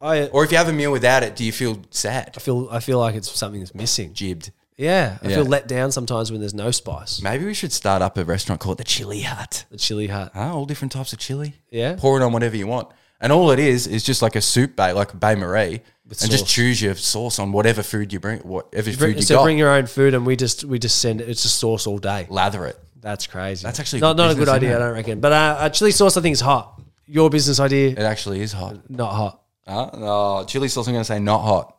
[0.00, 2.32] I Or if you have a meal without it, do you feel sad?
[2.36, 4.12] I feel I feel like it's something that's missing.
[4.14, 4.50] Jibbed.
[4.78, 5.36] Yeah, I Yeah.
[5.36, 7.20] feel let down sometimes when there's no spice.
[7.22, 9.64] Maybe we should start up a restaurant called the Chili Hut.
[9.70, 10.32] The chili hut.
[10.34, 10.54] Huh?
[10.54, 11.54] All different types of chili.
[11.70, 11.96] Yeah.
[11.98, 12.88] Pour it on whatever you want.
[13.20, 16.46] And all it is is just like a soup bay, like a bain-marie, and just
[16.46, 19.44] choose your sauce on whatever food you bring, whatever Bring, food you so got.
[19.44, 21.28] bring your own food, and we just we just send it.
[21.28, 22.26] It's just sauce all day.
[22.28, 22.78] lather it.
[23.00, 23.62] That's crazy.
[23.64, 24.76] That's actually not not a good idea.
[24.76, 25.20] I don't reckon.
[25.20, 26.80] But uh, uh, chili sauce, I think is hot.
[27.06, 28.90] Your business idea, It actually is hot.
[28.90, 29.42] not hot.
[29.66, 29.90] Huh?
[29.94, 30.86] Oh, chili sauce.
[30.88, 31.76] I'm going to say not hot.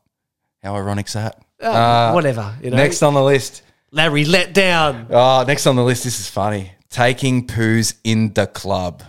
[0.63, 1.43] How ironic's that?
[1.61, 2.55] Uh, Uh, whatever.
[2.63, 2.77] You know.
[2.77, 3.61] Next on the list.
[3.91, 5.07] Larry let down.
[5.09, 6.03] Oh, next on the list.
[6.05, 6.71] This is funny.
[6.89, 9.03] Taking poos in the club.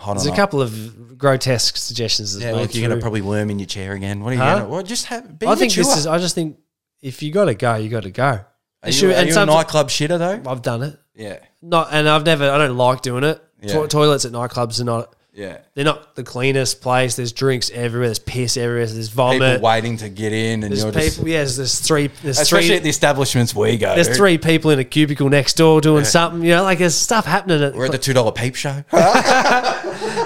[0.00, 2.34] Hot There's a couple of grotesque suggestions.
[2.40, 4.24] Yeah, look, you're going to probably worm in your chair again.
[4.24, 4.54] What are you Huh?
[4.54, 4.68] going to?
[4.70, 5.38] Well, just have.
[5.38, 6.06] Be I think this is.
[6.06, 6.56] I just think
[7.02, 8.24] if you got to go, you got to go.
[8.24, 8.46] Are
[8.86, 10.50] you, should- are you a nightclub shitter though?
[10.50, 10.98] I've done it.
[11.14, 12.50] Yeah, Not, and I've never.
[12.50, 13.42] I don't like doing it.
[13.60, 13.74] Yeah.
[13.82, 15.14] To- toilets at nightclubs are not.
[15.32, 15.58] Yeah.
[15.74, 17.16] They're not the cleanest place.
[17.16, 18.08] There's drinks everywhere.
[18.08, 18.86] There's piss everywhere.
[18.86, 19.40] There's vomit.
[19.56, 21.02] People waiting to get in, and There's you're people.
[21.02, 21.26] just.
[21.26, 22.08] yes, there's three.
[22.22, 22.76] There's Especially three.
[22.76, 23.94] at the establishments we go.
[23.94, 26.42] there's three people in a cubicle next door doing something.
[26.42, 27.62] You know, like there's stuff happening.
[27.62, 28.84] At, We're at the two dollar peep show.
[28.92, 29.80] I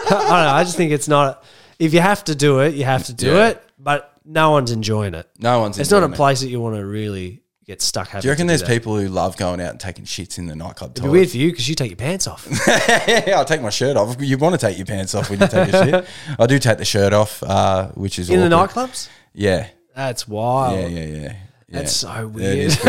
[0.09, 0.27] don't know.
[0.27, 1.45] I just think it's not.
[1.79, 3.49] If you have to do it, you have to do Yeah.
[3.49, 3.63] it.
[3.79, 5.29] But no one's enjoying it.
[5.39, 5.79] No one's.
[5.79, 6.17] It's not a enjoying it.
[6.17, 8.23] place that you want to really get stuck having.
[8.23, 8.69] Do you reckon to there's that.
[8.69, 11.13] people who love going out and taking shits in the nightclub It'd be toilet?
[11.13, 12.47] weird for you because you take your pants off.
[12.67, 14.17] yeah, I'll take my shirt off.
[14.21, 16.07] You want to take your pants off when you take a shit.
[16.39, 19.09] I do take the shirt off, uh, which is in the nightclubs.
[19.33, 20.79] Yeah, That's wild.
[20.79, 21.17] yeah, yeah, yeah.
[21.23, 21.37] yeah.
[21.69, 22.71] That's so weird.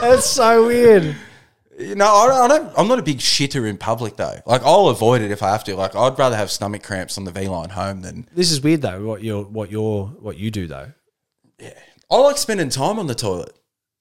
[0.00, 1.14] That's so weird.
[1.78, 2.72] You know, I don't, I don't.
[2.76, 4.40] I'm not a big shitter in public though.
[4.46, 5.76] Like, I'll avoid it if I have to.
[5.76, 8.28] Like, I'd rather have stomach cramps on the V/Line home than.
[8.34, 9.04] This is weird though.
[9.04, 10.92] What you're, what you're, what you do though.
[12.10, 13.56] I like spending time on the toilet,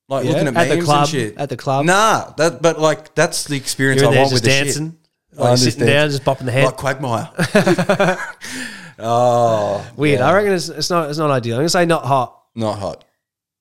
[0.10, 0.32] like Yeah?
[0.32, 1.38] looking at, At the memes club- and shit.
[1.38, 1.86] at the club?
[1.86, 2.62] Nah, that.
[2.62, 5.39] But like, that's the experience You're in I there want just with the dancing, shit.
[5.39, 5.89] I like sitting understand.
[5.89, 6.65] down, just bopping the head.
[6.65, 7.30] like Quagmire.
[9.00, 10.22] oh, weird.
[10.22, 11.10] I reckon it's, it's not.
[11.10, 11.56] It's not ideal.
[11.56, 13.06] I'm gonna say not hot not hot.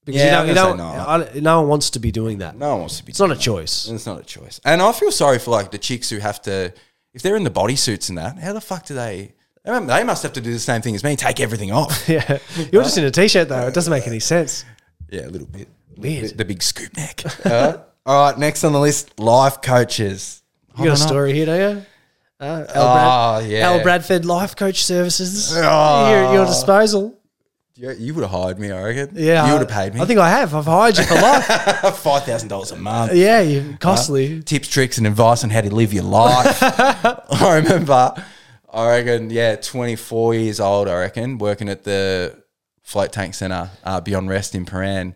[0.05, 0.49] because Yeah, you don't.
[0.49, 1.25] You gonna don't.
[1.25, 1.41] say no.
[1.41, 2.57] I, no one wants to be doing that.
[2.57, 3.11] No one wants to be.
[3.11, 3.89] It's not a choice.
[3.89, 4.61] It's not a choice.
[4.65, 6.73] And I feel sorry for like the chicks who have to,
[7.13, 9.35] if they're in the bodysuits and that, how the fuck do they?
[9.67, 12.09] They they must have to do the same thing as me, take everything off.
[12.09, 12.39] Yeah,
[12.73, 13.67] you're just in a t-shirt though.
[13.67, 14.65] It doesn't make any sense.
[15.11, 15.69] yeah, a little bit.
[15.97, 16.31] Weird.
[16.31, 17.23] The, the big scoop neck.
[17.45, 20.43] Uh, all right, next on the list, life coaches.
[20.79, 21.87] You got a story here, don't you?
[22.39, 23.69] Uh, Al, Oh, Brad, yeah.
[23.71, 26.07] Al Bradford Life Coach Services Oh.
[26.09, 27.19] here at your disposal.
[27.75, 29.17] You, you would have hired me, I reckon.
[29.17, 30.01] Yeah, you would have paid me.
[30.01, 30.55] I think I have.
[30.55, 31.45] I've hired you for life.
[31.97, 33.15] five thousand dollars a month.
[33.15, 34.43] yeah, you costly.
[34.43, 36.59] Tips, tricks, and advice on how to live your life.
[36.63, 38.15] I remember,
[38.77, 42.43] I reckon, yeah, 24 years old, I reckon, working at the
[42.83, 45.15] float tank center uh, Beyond Rest in Prahran,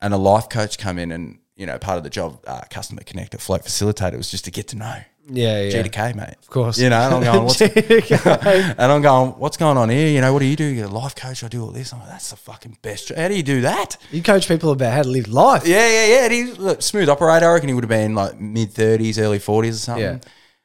[0.00, 3.02] and a life coach come in and, you know, part of the job, uh, customer
[3.02, 4.96] connect at float facilitator was just to get to know.
[5.32, 5.70] Yeah, yeah.
[5.70, 6.34] G to K, mate.
[6.40, 6.78] Of course.
[6.78, 10.08] You know, and I'm going, what's, and I'm going, what's going on here?
[10.08, 10.64] You know, what do you do?
[10.64, 11.44] You're a life coach.
[11.44, 11.92] I do all this.
[11.92, 13.08] I'm like, that's the fucking best.
[13.08, 13.18] job.
[13.18, 13.96] How do you do that?
[14.10, 15.66] you coach people about how to live life.
[15.66, 16.24] Yeah, yeah, yeah.
[16.24, 17.48] And he's look, smooth operator.
[17.48, 20.04] I reckon he would have been like mid thirties, early forties or something.
[20.04, 20.18] Yeah.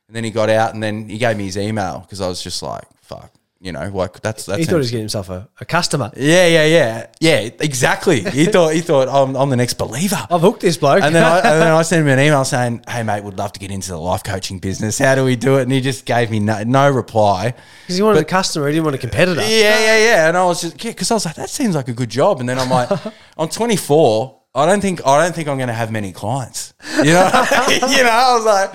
[0.07, 2.41] And then he got out, and then he gave me his email because I was
[2.41, 4.59] just like, "Fuck," you know, like that's that's.
[4.59, 6.11] he thought he was getting himself a, a customer.
[6.15, 7.49] yeah, yeah, yeah, yeah.
[7.59, 8.21] Exactly.
[8.21, 10.27] He thought he thought I'm, I'm the next believer.
[10.29, 11.01] I've hooked this bloke.
[11.01, 13.53] And then, I, and then I sent him an email saying, "Hey mate, would love
[13.53, 14.99] to get into the life coaching business.
[14.99, 17.55] How do we do it?" And he just gave me no, no reply.
[17.81, 19.41] because he wanted a customer, he didn't want a competitor.
[19.41, 19.47] Yeah,
[19.79, 20.27] yeah, yeah.
[20.27, 22.41] And I was just, yeah, because I was like, that seems like a good job.
[22.41, 22.89] And then I'm like,
[23.39, 24.41] I'm 24.
[24.53, 26.73] I don't think I don't think I'm going to have many clients.
[26.97, 27.45] You know,
[27.89, 28.09] you know.
[28.09, 28.73] I was like,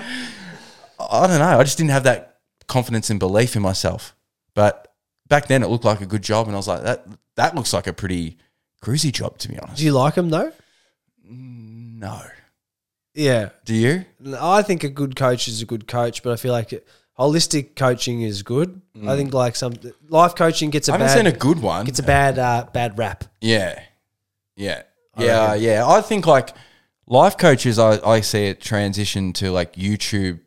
[1.09, 1.59] I don't know.
[1.59, 2.37] I just didn't have that
[2.67, 4.15] confidence and belief in myself.
[4.53, 4.93] But
[5.27, 7.73] back then, it looked like a good job, and I was like, that that looks
[7.73, 8.37] like a pretty
[8.83, 9.77] cruisy job, to be honest.
[9.77, 10.51] Do you like them though?
[11.29, 12.21] Mm, no,
[13.13, 13.49] Yeah.
[13.65, 14.05] do you?
[14.39, 16.87] I think a good coach is a good coach, but I feel like it,
[17.17, 18.81] holistic coaching is good.
[18.97, 19.09] Mm.
[19.09, 19.73] I think like some
[20.09, 21.85] life coaching gets a I haven't bad seen a good one.
[21.85, 23.23] gets a bad uh, bad rap.
[23.39, 23.81] Yeah.
[24.55, 24.83] Yeah.
[25.17, 25.51] Yeah.
[25.51, 25.87] Uh, yeah.
[25.87, 26.49] I think like
[27.07, 30.39] life coaches, I, I see it transition to like YouTube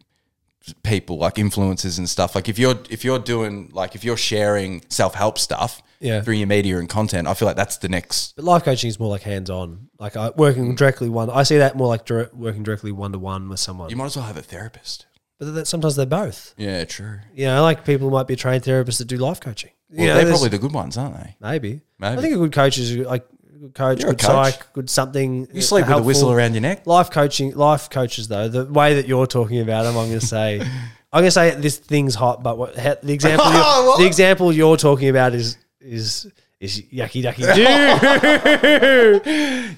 [0.83, 2.35] people, like influencers and stuff.
[2.35, 6.21] Like if you're if you're doing like if you're sharing self help stuff Yeah.
[6.23, 8.99] through your media and content, I feel like that's the next But life coaching is
[8.99, 11.31] more like hands on, like uh, working directly one.
[11.31, 13.91] I see that more like working directly one to one with someone.
[13.91, 15.07] you might as well have a therapist.
[15.39, 16.55] but that, sometimes they're both.
[16.57, 17.19] Yeah, true.
[17.35, 19.71] You know, like people might be trained therapists that do life coaching.
[19.91, 21.37] Well, You know, they're there's- probably the good ones, aren't they?
[21.41, 21.81] maybe.
[21.99, 22.19] Maybe.
[22.19, 23.27] I think a good coach is like
[23.65, 24.53] good coach, You're good coach.
[24.55, 25.49] psych, good something.
[25.53, 26.87] You sleep with a whistle around your neck.
[26.87, 30.27] Life coaching, life coaches though, the way that you're talking about them, I'm going to
[30.27, 33.99] say, I'm going to say this thing's hot, but what he- the example, you're, What?
[33.99, 36.27] the example you're talking about is is
[36.61, 37.63] is yucky ducky do.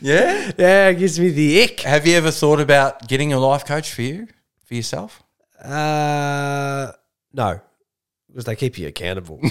[0.01, 0.51] Yeah.
[0.57, 1.81] yeah, it gives me the ick.
[1.81, 4.29] Have you ever thought about getting a life coach for you,
[4.65, 5.23] for yourself?
[5.63, 6.93] Uh,
[7.33, 7.61] no,
[8.29, 9.41] because they keep you accountable.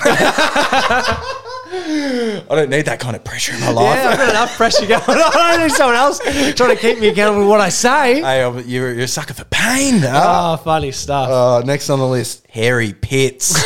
[1.77, 3.95] I don't need that kind of pressure in my life.
[3.97, 5.09] yeah, I've got enough pressure going on.
[5.35, 6.19] I don't need someone else
[6.55, 8.21] trying to keep me accountable for what I say.
[8.21, 10.01] Hey, I'm- you're, you're a sucker for pain.
[10.05, 11.29] Oh, funny stuff.
[11.29, 13.53] Uh, next on the list, hairy pits.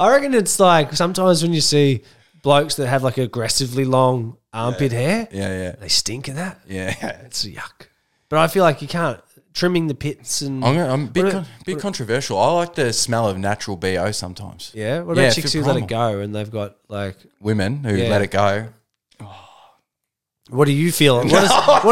[0.00, 2.02] I reckon it's like sometimes when you see
[2.42, 6.60] blokes that have like aggressively long armpit hair, yeah, yeah, they stink in that.
[6.68, 6.94] yeah.
[7.24, 7.88] It's yuck.
[8.28, 9.20] But I feel like you can't
[9.58, 12.38] trimming the pits and I'm, gonna, I'm a bit, con- about- bit controversial.
[12.38, 14.70] I like the smell of natural bo sometimes.
[14.74, 15.00] yeah.
[15.00, 17.16] What Yeah, about chicks who let it go and they've got like?
[17.40, 18.08] Women who Yeah.
[18.08, 18.68] let it go.
[20.50, 21.16] What do you feel?
[21.28, 21.28] What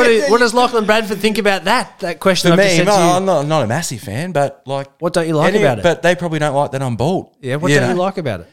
[0.06, 1.98] does, what, does Lachlan Bradford think about that?
[2.00, 2.92] That question For me, no.
[2.94, 5.82] I'm not, not a massive fan, but like, What don't you like any- about it?
[5.82, 7.36] But they probably don't like that I'm bald.
[7.42, 7.94] yeah, what you don't know?
[7.94, 8.48] you like about it?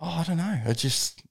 [0.00, 0.60] Oh, I don't know.
[0.66, 1.22] I just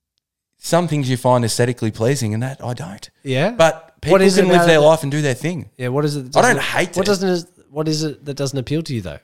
[0.58, 3.10] some things you find aesthetically pleasing, and that I don't.
[3.24, 5.70] Yeah, But people What is it can live their life and do their thing.
[5.78, 5.90] yeah.
[5.90, 6.32] What is it?
[6.34, 7.12] that I don't hate What it.
[7.12, 7.50] doesn't?
[7.70, 9.20] What is it that doesn't appeal to you though?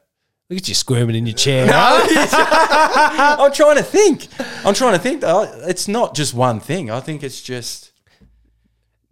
[0.49, 1.65] Look at you squirming in your chair.
[1.65, 1.73] No,
[2.09, 4.27] I'm trying to think.
[4.63, 5.21] I'm trying to think.
[5.67, 6.89] It's not just one thing.
[6.89, 7.91] I think it's just.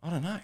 [0.02, 0.40] I don't know.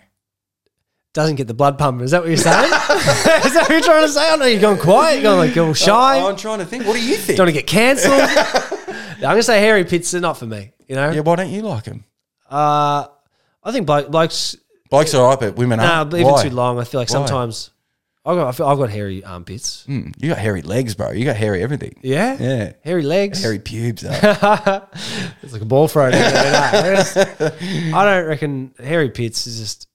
[1.14, 2.04] doesn't get the blood pumping.
[2.04, 2.66] Is that what you're saying?
[2.66, 4.30] is that what you're trying to say?
[4.32, 5.14] I know you're going quiet.
[5.22, 6.20] You're going like all shy.
[6.20, 6.86] I'm trying to think.
[6.86, 7.28] What do you think?
[7.28, 8.20] Do you want to get cancelled?
[8.20, 10.74] I'm going to say Harry are not for me.
[10.90, 12.04] You know, yeah, why don't you like him?
[12.50, 13.06] uh,
[13.64, 14.58] I think bloke, blokes.
[14.92, 16.14] Blokes are right, but women Nah, aren't.
[16.14, 16.44] even Why?
[16.44, 16.78] too long.
[16.80, 17.14] I feel like Why?
[17.14, 17.72] sometimes
[18.24, 19.84] I've got, I feel, I've got hairy armpits.
[19.88, 21.10] Mm, you got hairy legs, bro.
[21.12, 21.96] You got hairy everything.
[22.04, 22.74] Yeah, Yeah.
[22.84, 23.42] hairy legs.
[23.42, 24.04] Hairy pubes.
[24.04, 24.12] though.
[25.42, 26.12] It's like a ball throw.
[26.14, 29.88] I don't reckon hairy pits is just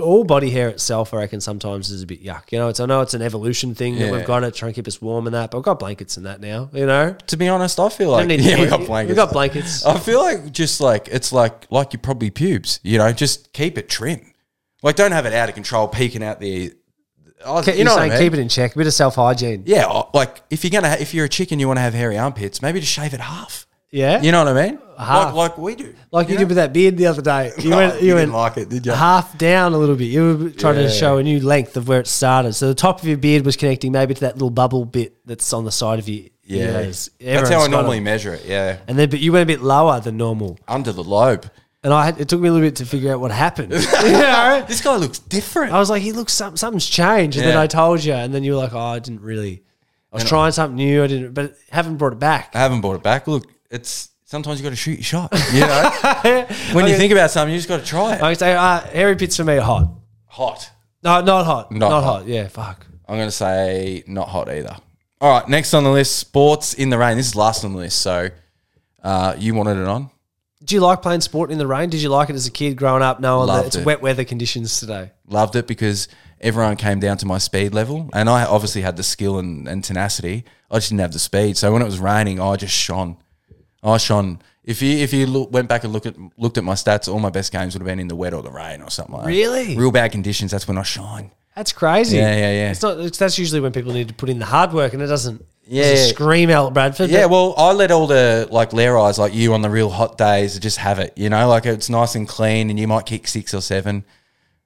[0.00, 1.12] all body hair itself.
[1.12, 2.52] I reckon sometimes is a bit yuck.
[2.52, 4.12] You know, it's I know it's an evolution thing that Yeah.
[4.12, 6.24] we've got to try and keep us warm and that, but we've got blankets and
[6.26, 6.70] that now.
[6.72, 9.10] You know, to be honest, I feel like Don't need yeah, we got blankets.
[9.10, 9.84] We got blankets.
[9.84, 12.80] I feel like just like it's like like you probably pubes.
[12.82, 14.32] You know, just keep it trim.
[14.84, 16.72] Like don't have it out of control, peeking out the.
[17.46, 18.18] Oh, you know what I mean?
[18.18, 18.74] keep it in check.
[18.74, 19.64] A bit of self hygiene.
[19.66, 21.92] Yeah, oh, like if you're gonna ha- if you're a chicken, you want to have
[21.94, 23.66] hairy armpits, maybe just shave it half.
[23.90, 24.78] Yeah, You know what I mean?
[24.98, 25.34] Half.
[25.34, 25.94] Like like we do.
[26.10, 26.40] like you know?
[26.40, 27.52] did with that beard the other day.
[27.58, 28.92] You Oh, went, you, you went didn't like it, did you?
[28.92, 30.06] half down a little bit.
[30.06, 32.54] You were trying to show a new length of where it started.
[32.54, 35.52] So the top of your beard was connecting maybe to that little bubble bit that's
[35.52, 37.10] on the side of your Yeah, that's
[37.50, 38.04] how I normally them.
[38.04, 38.44] measure it.
[38.46, 40.58] Yeah, And then, but you went a bit lower than normal.
[40.66, 41.48] under the lobe.
[41.84, 43.72] And I had, it took me a little bit to figure out what happened.
[44.04, 44.64] you know?
[44.66, 45.72] This guy looks different.
[45.72, 47.36] I was like, he looks some, something's changed.
[47.36, 49.62] And then I told you, and then you were like, oh, I didn't really.
[50.10, 51.04] I was trying something new.
[51.04, 52.52] I didn't, but haven't brought it back.
[52.54, 53.26] I haven't brought it back.
[53.26, 55.32] Look, it's sometimes you got to shoot your shot.
[55.52, 58.22] You know, when you think about something, you just got to try it.
[58.22, 59.90] I say, uh, hairy pits for me are hot.
[60.26, 60.70] Hot.
[61.02, 61.70] No, not hot.
[61.70, 62.02] Not Not, hot.
[62.02, 62.26] hot.
[62.26, 62.86] Yeah, fuck.
[63.06, 64.76] I'm going to say not hot either.
[65.20, 67.16] All right, next on the list, sports in the rain.
[67.16, 68.30] This is last on the list, so
[69.02, 70.10] uh, you wanted it on.
[70.64, 71.90] Do you like playing sport in the rain?
[71.90, 73.84] Did you like it as a kid growing up, knowing that it's it.
[73.84, 75.10] wet weather conditions today?
[75.28, 76.08] Loved it because
[76.40, 79.84] everyone came down to my speed level, and I obviously had the skill and, and
[79.84, 80.44] tenacity.
[80.70, 81.56] I just didn't have the speed.
[81.56, 83.16] So when it was raining, I just shone.
[83.82, 84.40] I shone.
[84.62, 87.20] If you if you look, went back and look at looked at my stats, all
[87.20, 89.24] my best games would have been in the wet or the rain or something like
[89.24, 89.30] that.
[89.30, 89.76] Really?
[89.76, 90.50] Real bad conditions.
[90.50, 91.30] That's when I shine.
[91.54, 92.16] That's crazy.
[92.16, 92.70] Yeah, yeah, yeah.
[92.70, 92.98] It's not.
[92.98, 95.44] It's, that's usually when people need to put in the hard work, and it doesn't.
[95.66, 95.96] Yeah.
[96.06, 97.10] scream out Bradford.
[97.10, 100.18] Yeah, well, I let all the like lair eyes like you on the real hot
[100.18, 101.12] days just have it.
[101.16, 104.04] You know, like it's nice and clean, and you might kick six or seven,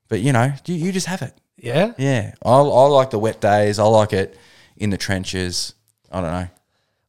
[0.09, 1.35] but you know, you, you just have it.
[1.57, 1.93] yeah.
[1.99, 3.79] Yeah, I, I like the wet days.
[3.79, 4.37] I like it
[4.77, 5.75] in the trenches.
[6.11, 6.49] I don't know.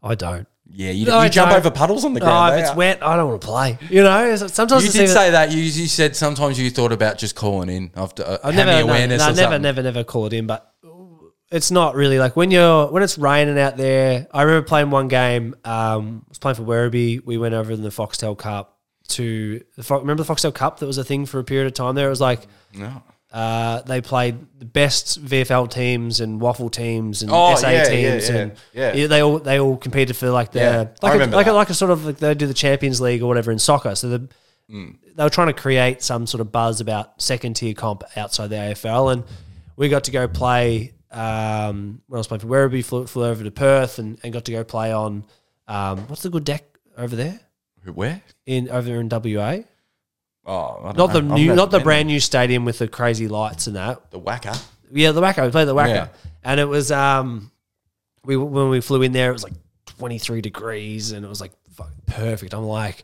[0.03, 0.47] I don't.
[0.71, 2.53] Yeah, you, No, you jump over puddles on the Oh, ground.
[2.53, 2.67] if eh?
[2.67, 3.77] it's wet, I don't want to play.
[3.89, 5.51] You know, sometimes You did say that.
[5.51, 8.83] You, you said sometimes you thought about just calling in after uh, I never, no,
[8.83, 9.61] awareness no, or never, something.
[9.63, 10.45] never, never call it in.
[10.45, 10.68] But
[11.51, 14.27] it's not really like when you're when it's raining out there.
[14.33, 15.55] I remember playing one game.
[15.65, 17.25] Um, I was playing for Werribee.
[17.25, 18.77] We went over in the Foxtel Cup
[19.09, 21.73] to the Fo- remember the Foxtel Cup that was a thing for a period of
[21.73, 21.95] time.
[21.95, 22.41] There, it was like
[22.75, 23.01] No.
[23.33, 27.83] uh, they played the best VFL teams and WAFL teams and Oh, SA yeah, yeah,
[27.89, 29.07] teams, yeah, and yeah.
[29.07, 31.49] they all they all competed for like the Yeah, I like a, remember like a,
[31.49, 31.55] that.
[31.55, 33.95] like a sort of like they do the Champions League or whatever in soccer.
[33.95, 34.29] So the
[34.71, 34.97] Mm.
[35.15, 38.55] they were trying to create some sort of buzz about second tier comp outside the
[38.57, 39.23] AFL, and
[39.75, 40.93] we got to go play.
[41.11, 44.45] Um, when I was playing for Werribee, flew, flew over to Perth and, and got
[44.45, 45.23] to go play on
[45.67, 46.63] um, what's the good deck
[46.97, 47.39] over there
[47.93, 48.21] Where?
[48.45, 49.59] in over in WA.
[50.45, 51.35] Oh, I don't Not the know.
[51.35, 54.09] New, not the brand new stadium with the crazy lights and that.
[54.11, 54.59] the WACA.
[54.91, 55.45] Yeah, the WACA.
[55.45, 56.07] We played the WACA, Yeah.
[56.43, 57.51] and it was um,
[58.25, 59.53] we when we flew in there, it was like
[59.85, 61.51] twenty three degrees, and it was like
[62.07, 62.53] perfect.
[62.53, 63.03] I'm like,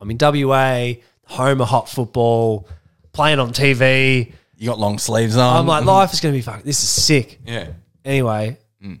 [0.00, 0.92] I'm in WA,
[1.26, 2.68] home of hot football,
[3.12, 4.32] playing on TV.
[4.62, 5.56] You got long sleeves on.
[5.56, 6.62] I'm like, life is gonna be fucking.
[6.64, 7.40] This is sick.
[7.44, 7.68] yeah,
[8.04, 9.00] Anyway, Mm.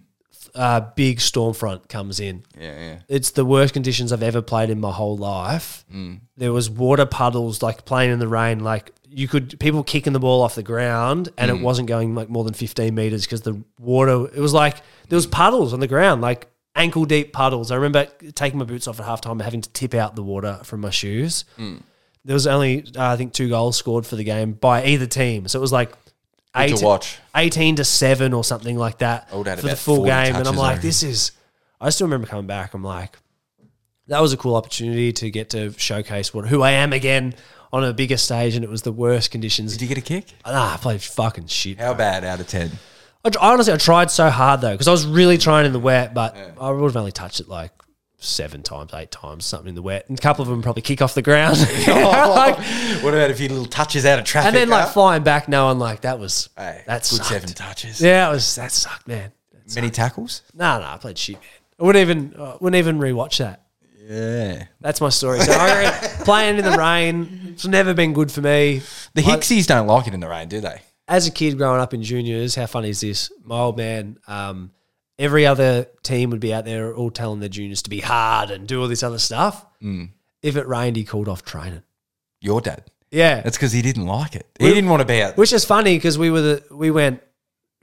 [0.56, 2.42] uh, big storm front comes in.
[2.60, 2.96] yeah, yeah.
[3.08, 5.84] It's the worst conditions I've ever played in my whole life.
[5.94, 6.20] Mm.
[6.36, 8.58] There was water puddles, like playing in the rain.
[8.64, 11.58] Like you could people kicking the ball off the ground, and Mm.
[11.58, 14.26] it wasn't going like more than fifteen meters because the water.
[14.34, 14.78] It was like
[15.10, 17.70] there was puddles on the ground, like ankle deep puddles.
[17.70, 20.58] I remember taking my boots off at halftime, and having to tip out the water
[20.64, 21.44] from my shoes.
[22.24, 25.48] There was only uh, I think two goals scored for the game by either team,
[25.48, 25.92] so it was like.
[26.54, 27.18] Good to 18 watch.
[27.34, 30.36] 18 to 7 or something like that I would have had for the full game.
[30.36, 30.86] And I'm like, reckon.
[30.86, 31.32] this is,
[31.80, 32.74] I still remember coming back.
[32.74, 33.16] I'm like,
[34.08, 37.34] that was a cool opportunity to get to showcase what who I am again
[37.72, 38.54] on a bigger stage.
[38.54, 39.72] And it was the worst conditions.
[39.72, 40.26] Did you get a kick?
[40.44, 41.78] Ah, I played fucking shit.
[41.78, 42.70] How bad out of ten?
[43.24, 46.12] I, honestly, I tried so hard though, because I was really trying in the wet,
[46.12, 47.72] but I would have only touched it like
[48.22, 50.08] seven times, eight times, something in the wet.
[50.08, 51.56] And a couple of them probably kick off the ground.
[52.32, 52.56] Like,
[53.02, 54.48] what about a few little touches out of traffic?
[54.48, 54.92] and then like huh?
[54.92, 57.28] flying back knowing like that was, Hey, that good sucked.
[57.28, 58.00] seven touches.
[58.00, 59.32] Yeah, it was, that sucked, man.
[59.74, 60.42] Many tackles.
[60.54, 61.42] No, no, I played shit, man.
[61.80, 63.62] I wouldn't even uh, wouldn't even rewatch that.
[63.98, 64.64] Yeah.
[64.80, 65.40] That's my story.
[65.40, 65.52] So
[66.24, 68.82] playing in the rain, it's never been good for me.
[69.14, 70.80] The Hixies don't like it in the rain, do they?
[71.08, 73.30] As a kid growing up in juniors, how funny is this?
[73.44, 74.72] My old man, um,
[75.18, 78.66] every other team would be out there all telling their juniors to be hard and
[78.66, 79.64] do all this other stuff.
[79.82, 80.10] Mm.
[80.42, 81.82] If it rained, he called off training.
[82.40, 82.84] Your dad.
[83.10, 84.46] Yeah, That's because he didn't like it.
[84.58, 86.90] He We- didn't want to be out which is funny because we were the we
[86.90, 87.20] went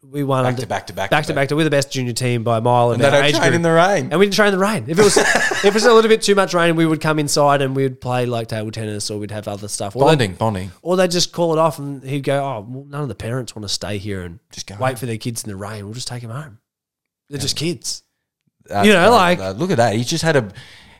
[0.02, 1.92] we won back under, to back to back back to back to we're the best
[1.92, 3.54] junior team by a mile And they don't train group.
[3.54, 4.08] in the rain.
[4.10, 4.86] And we didn't train in the rain.
[4.88, 7.20] If it was if it was a little bit too much rain, we would come
[7.20, 9.96] inside and we'd play like table tennis or we'd have other stuff.
[9.96, 10.72] Or Bonding, bonding.
[10.82, 13.56] Or they'd just call it off and he'd go, Oh, well, none of the parents
[13.56, 15.84] want to stay here and Just go wait home." for their kids in the rain.
[15.86, 16.60] We'll just take them home.
[17.30, 18.04] They're just kids.
[18.66, 19.40] That's You know, great.
[19.40, 19.96] like- look at that.
[19.96, 20.50] He just had a.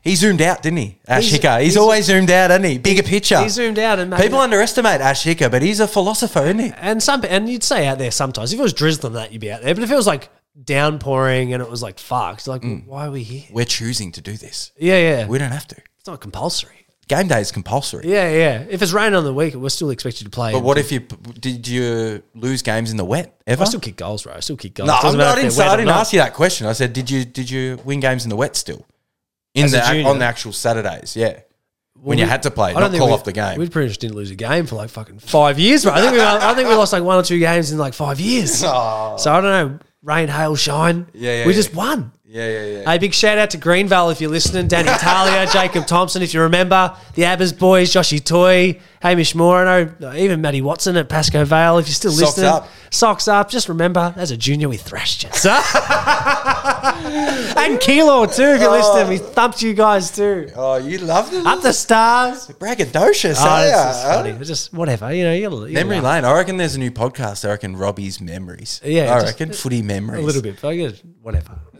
[0.02, 0.98] He zoomed out, didn't he?
[1.08, 1.58] Ash He's- Hicker.
[1.60, 2.78] He's, he's- always zoomed out, hasn't he?
[2.78, 3.42] Bigger picture.
[3.42, 6.72] He zoomed out and made People underestimate Ash Hicker, but he's a philosopher, isn't he?
[6.78, 8.54] and some and you'd say out there sometimes.
[8.54, 9.76] If it was drizzling that, you'd be out there.
[9.76, 10.30] But if it was like
[10.64, 12.86] downpouring and it was like fucked, like Mm.
[12.86, 13.44] why are we here?
[13.52, 14.72] We're choosing to do this.
[14.80, 15.28] Yeah, yeah.
[15.28, 15.76] We don't have to.
[15.98, 16.86] it's not compulsory.
[17.10, 18.04] Game day is compulsory.
[18.08, 18.66] Yeah, yeah.
[18.70, 20.52] If it's raining on the week, we're still expected to play.
[20.52, 23.64] But what if you did you lose games in the wet ever?
[23.64, 24.34] I still kick goals, bro.
[24.34, 24.88] I still kick goals.
[24.88, 26.68] no, I'm not in, wet I didn't ask you that question.
[26.68, 28.86] I said, did you did you win games in the wet still?
[29.56, 31.40] In As the on the actual Saturdays, yeah.
[31.96, 33.58] when you had to play, I don't call off the game.
[33.58, 35.94] We pretty much didn't lose a game for like fucking five years, bro.
[35.94, 38.20] I think we, I think we lost like one or two games in like five
[38.20, 38.64] years.
[38.72, 39.18] Oh.
[39.18, 39.80] So I don't know.
[40.04, 41.08] Rain, hail, shine.
[41.14, 41.58] Yeah, yeah, We yeah.
[41.58, 42.12] just won.
[42.32, 42.92] Yeah, yeah, yeah.
[42.92, 44.68] Hey, big shout out to Greenvale if you're listening.
[44.68, 46.96] Danny Talia, Jacob Thompson, if you remember.
[47.16, 49.66] The Abbas boys, Joshy Toy, Hamish Moore.
[49.66, 52.50] I know uh, even Matty Watson at Pascoe Vale if you're still Socks listening.
[52.50, 52.70] up.
[52.92, 53.50] Socks up.
[53.50, 55.30] Just remember, as a junior, we thrashed you.
[57.60, 58.74] And Keilor too, if you're oh.
[58.74, 59.10] listening.
[59.10, 60.50] We thumped you guys too.
[60.56, 61.46] oh, you loved it.
[61.46, 62.48] Up the stars.
[62.48, 64.30] Braggadocious, Oh, it's just funny.
[64.32, 65.34] It's just whatever, you know.
[65.34, 66.24] You'll, you'll Memory laugh.
[66.24, 66.32] Lane.
[66.32, 67.46] I reckon there's a new podcast.
[67.46, 68.82] I reckon Robbie's Memories.
[68.84, 70.24] Yeah, I just- reckon footy memories.
[70.24, 71.60] a little bit, but I guess whatever.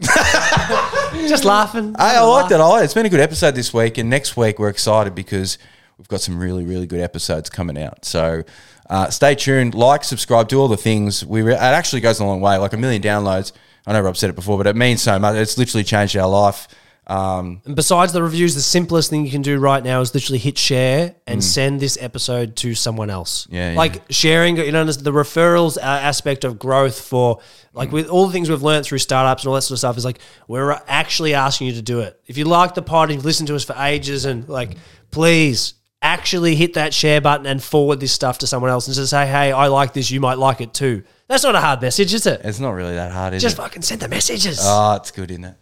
[1.28, 1.94] just laughing.
[1.98, 2.60] Hey, I like that.
[2.60, 5.58] I, it's been a good episode this week, and next week we're excited because
[6.00, 8.06] we've got some really, really good episodes coming out.
[8.06, 8.42] So
[8.88, 11.24] uh, stay tuned, like, subscribe, do all the things.
[11.26, 13.52] We re- it actually goes a long way, like a million downloads.
[13.86, 15.36] I know Rob said it before, but it means so much.
[15.36, 16.68] It's literally changed our life.
[17.06, 20.38] Um, And besides the reviews, the simplest thing you can do right now is literally
[20.38, 23.46] hit share and send this episode to someone else.
[23.46, 23.52] Mm.
[23.52, 23.76] Yeah, yeah.
[23.76, 27.40] like sharing, you know, the referrals uh, aspect of growth for
[27.74, 29.98] like with all the things we've learned through startups and all that sort of stuff
[29.98, 32.18] is like we're actually asking you to do it.
[32.26, 34.76] If you like the pod and you've listened to us for ages and like,
[35.10, 39.10] please actually hit that share button and forward this stuff to someone else and just
[39.10, 41.02] say, hey, I like this, you might like it too.
[41.28, 42.40] That's not a hard message, is it?
[42.42, 43.62] it's not really that hard, is Just it?
[43.62, 44.58] fucking send the messages.
[44.62, 45.56] Oh, it's good, isn't it?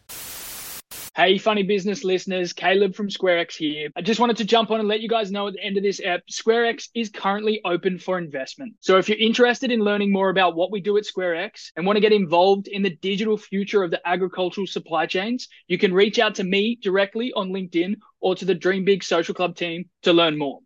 [1.18, 3.88] Hey, funny business listeners, Caleb from SquareX here.
[3.96, 5.82] I just wanted to jump on and let you guys know at the end of
[5.82, 8.74] this app, SquareX is currently open for investment.
[8.78, 11.96] So if you're interested in learning more about what we do at SquareX and want
[11.96, 16.20] to get involved in the digital future of the agricultural supply chains, you can reach
[16.20, 20.12] out to me directly on LinkedIn or to the Dream Big Social Club team to
[20.12, 20.56] learn more.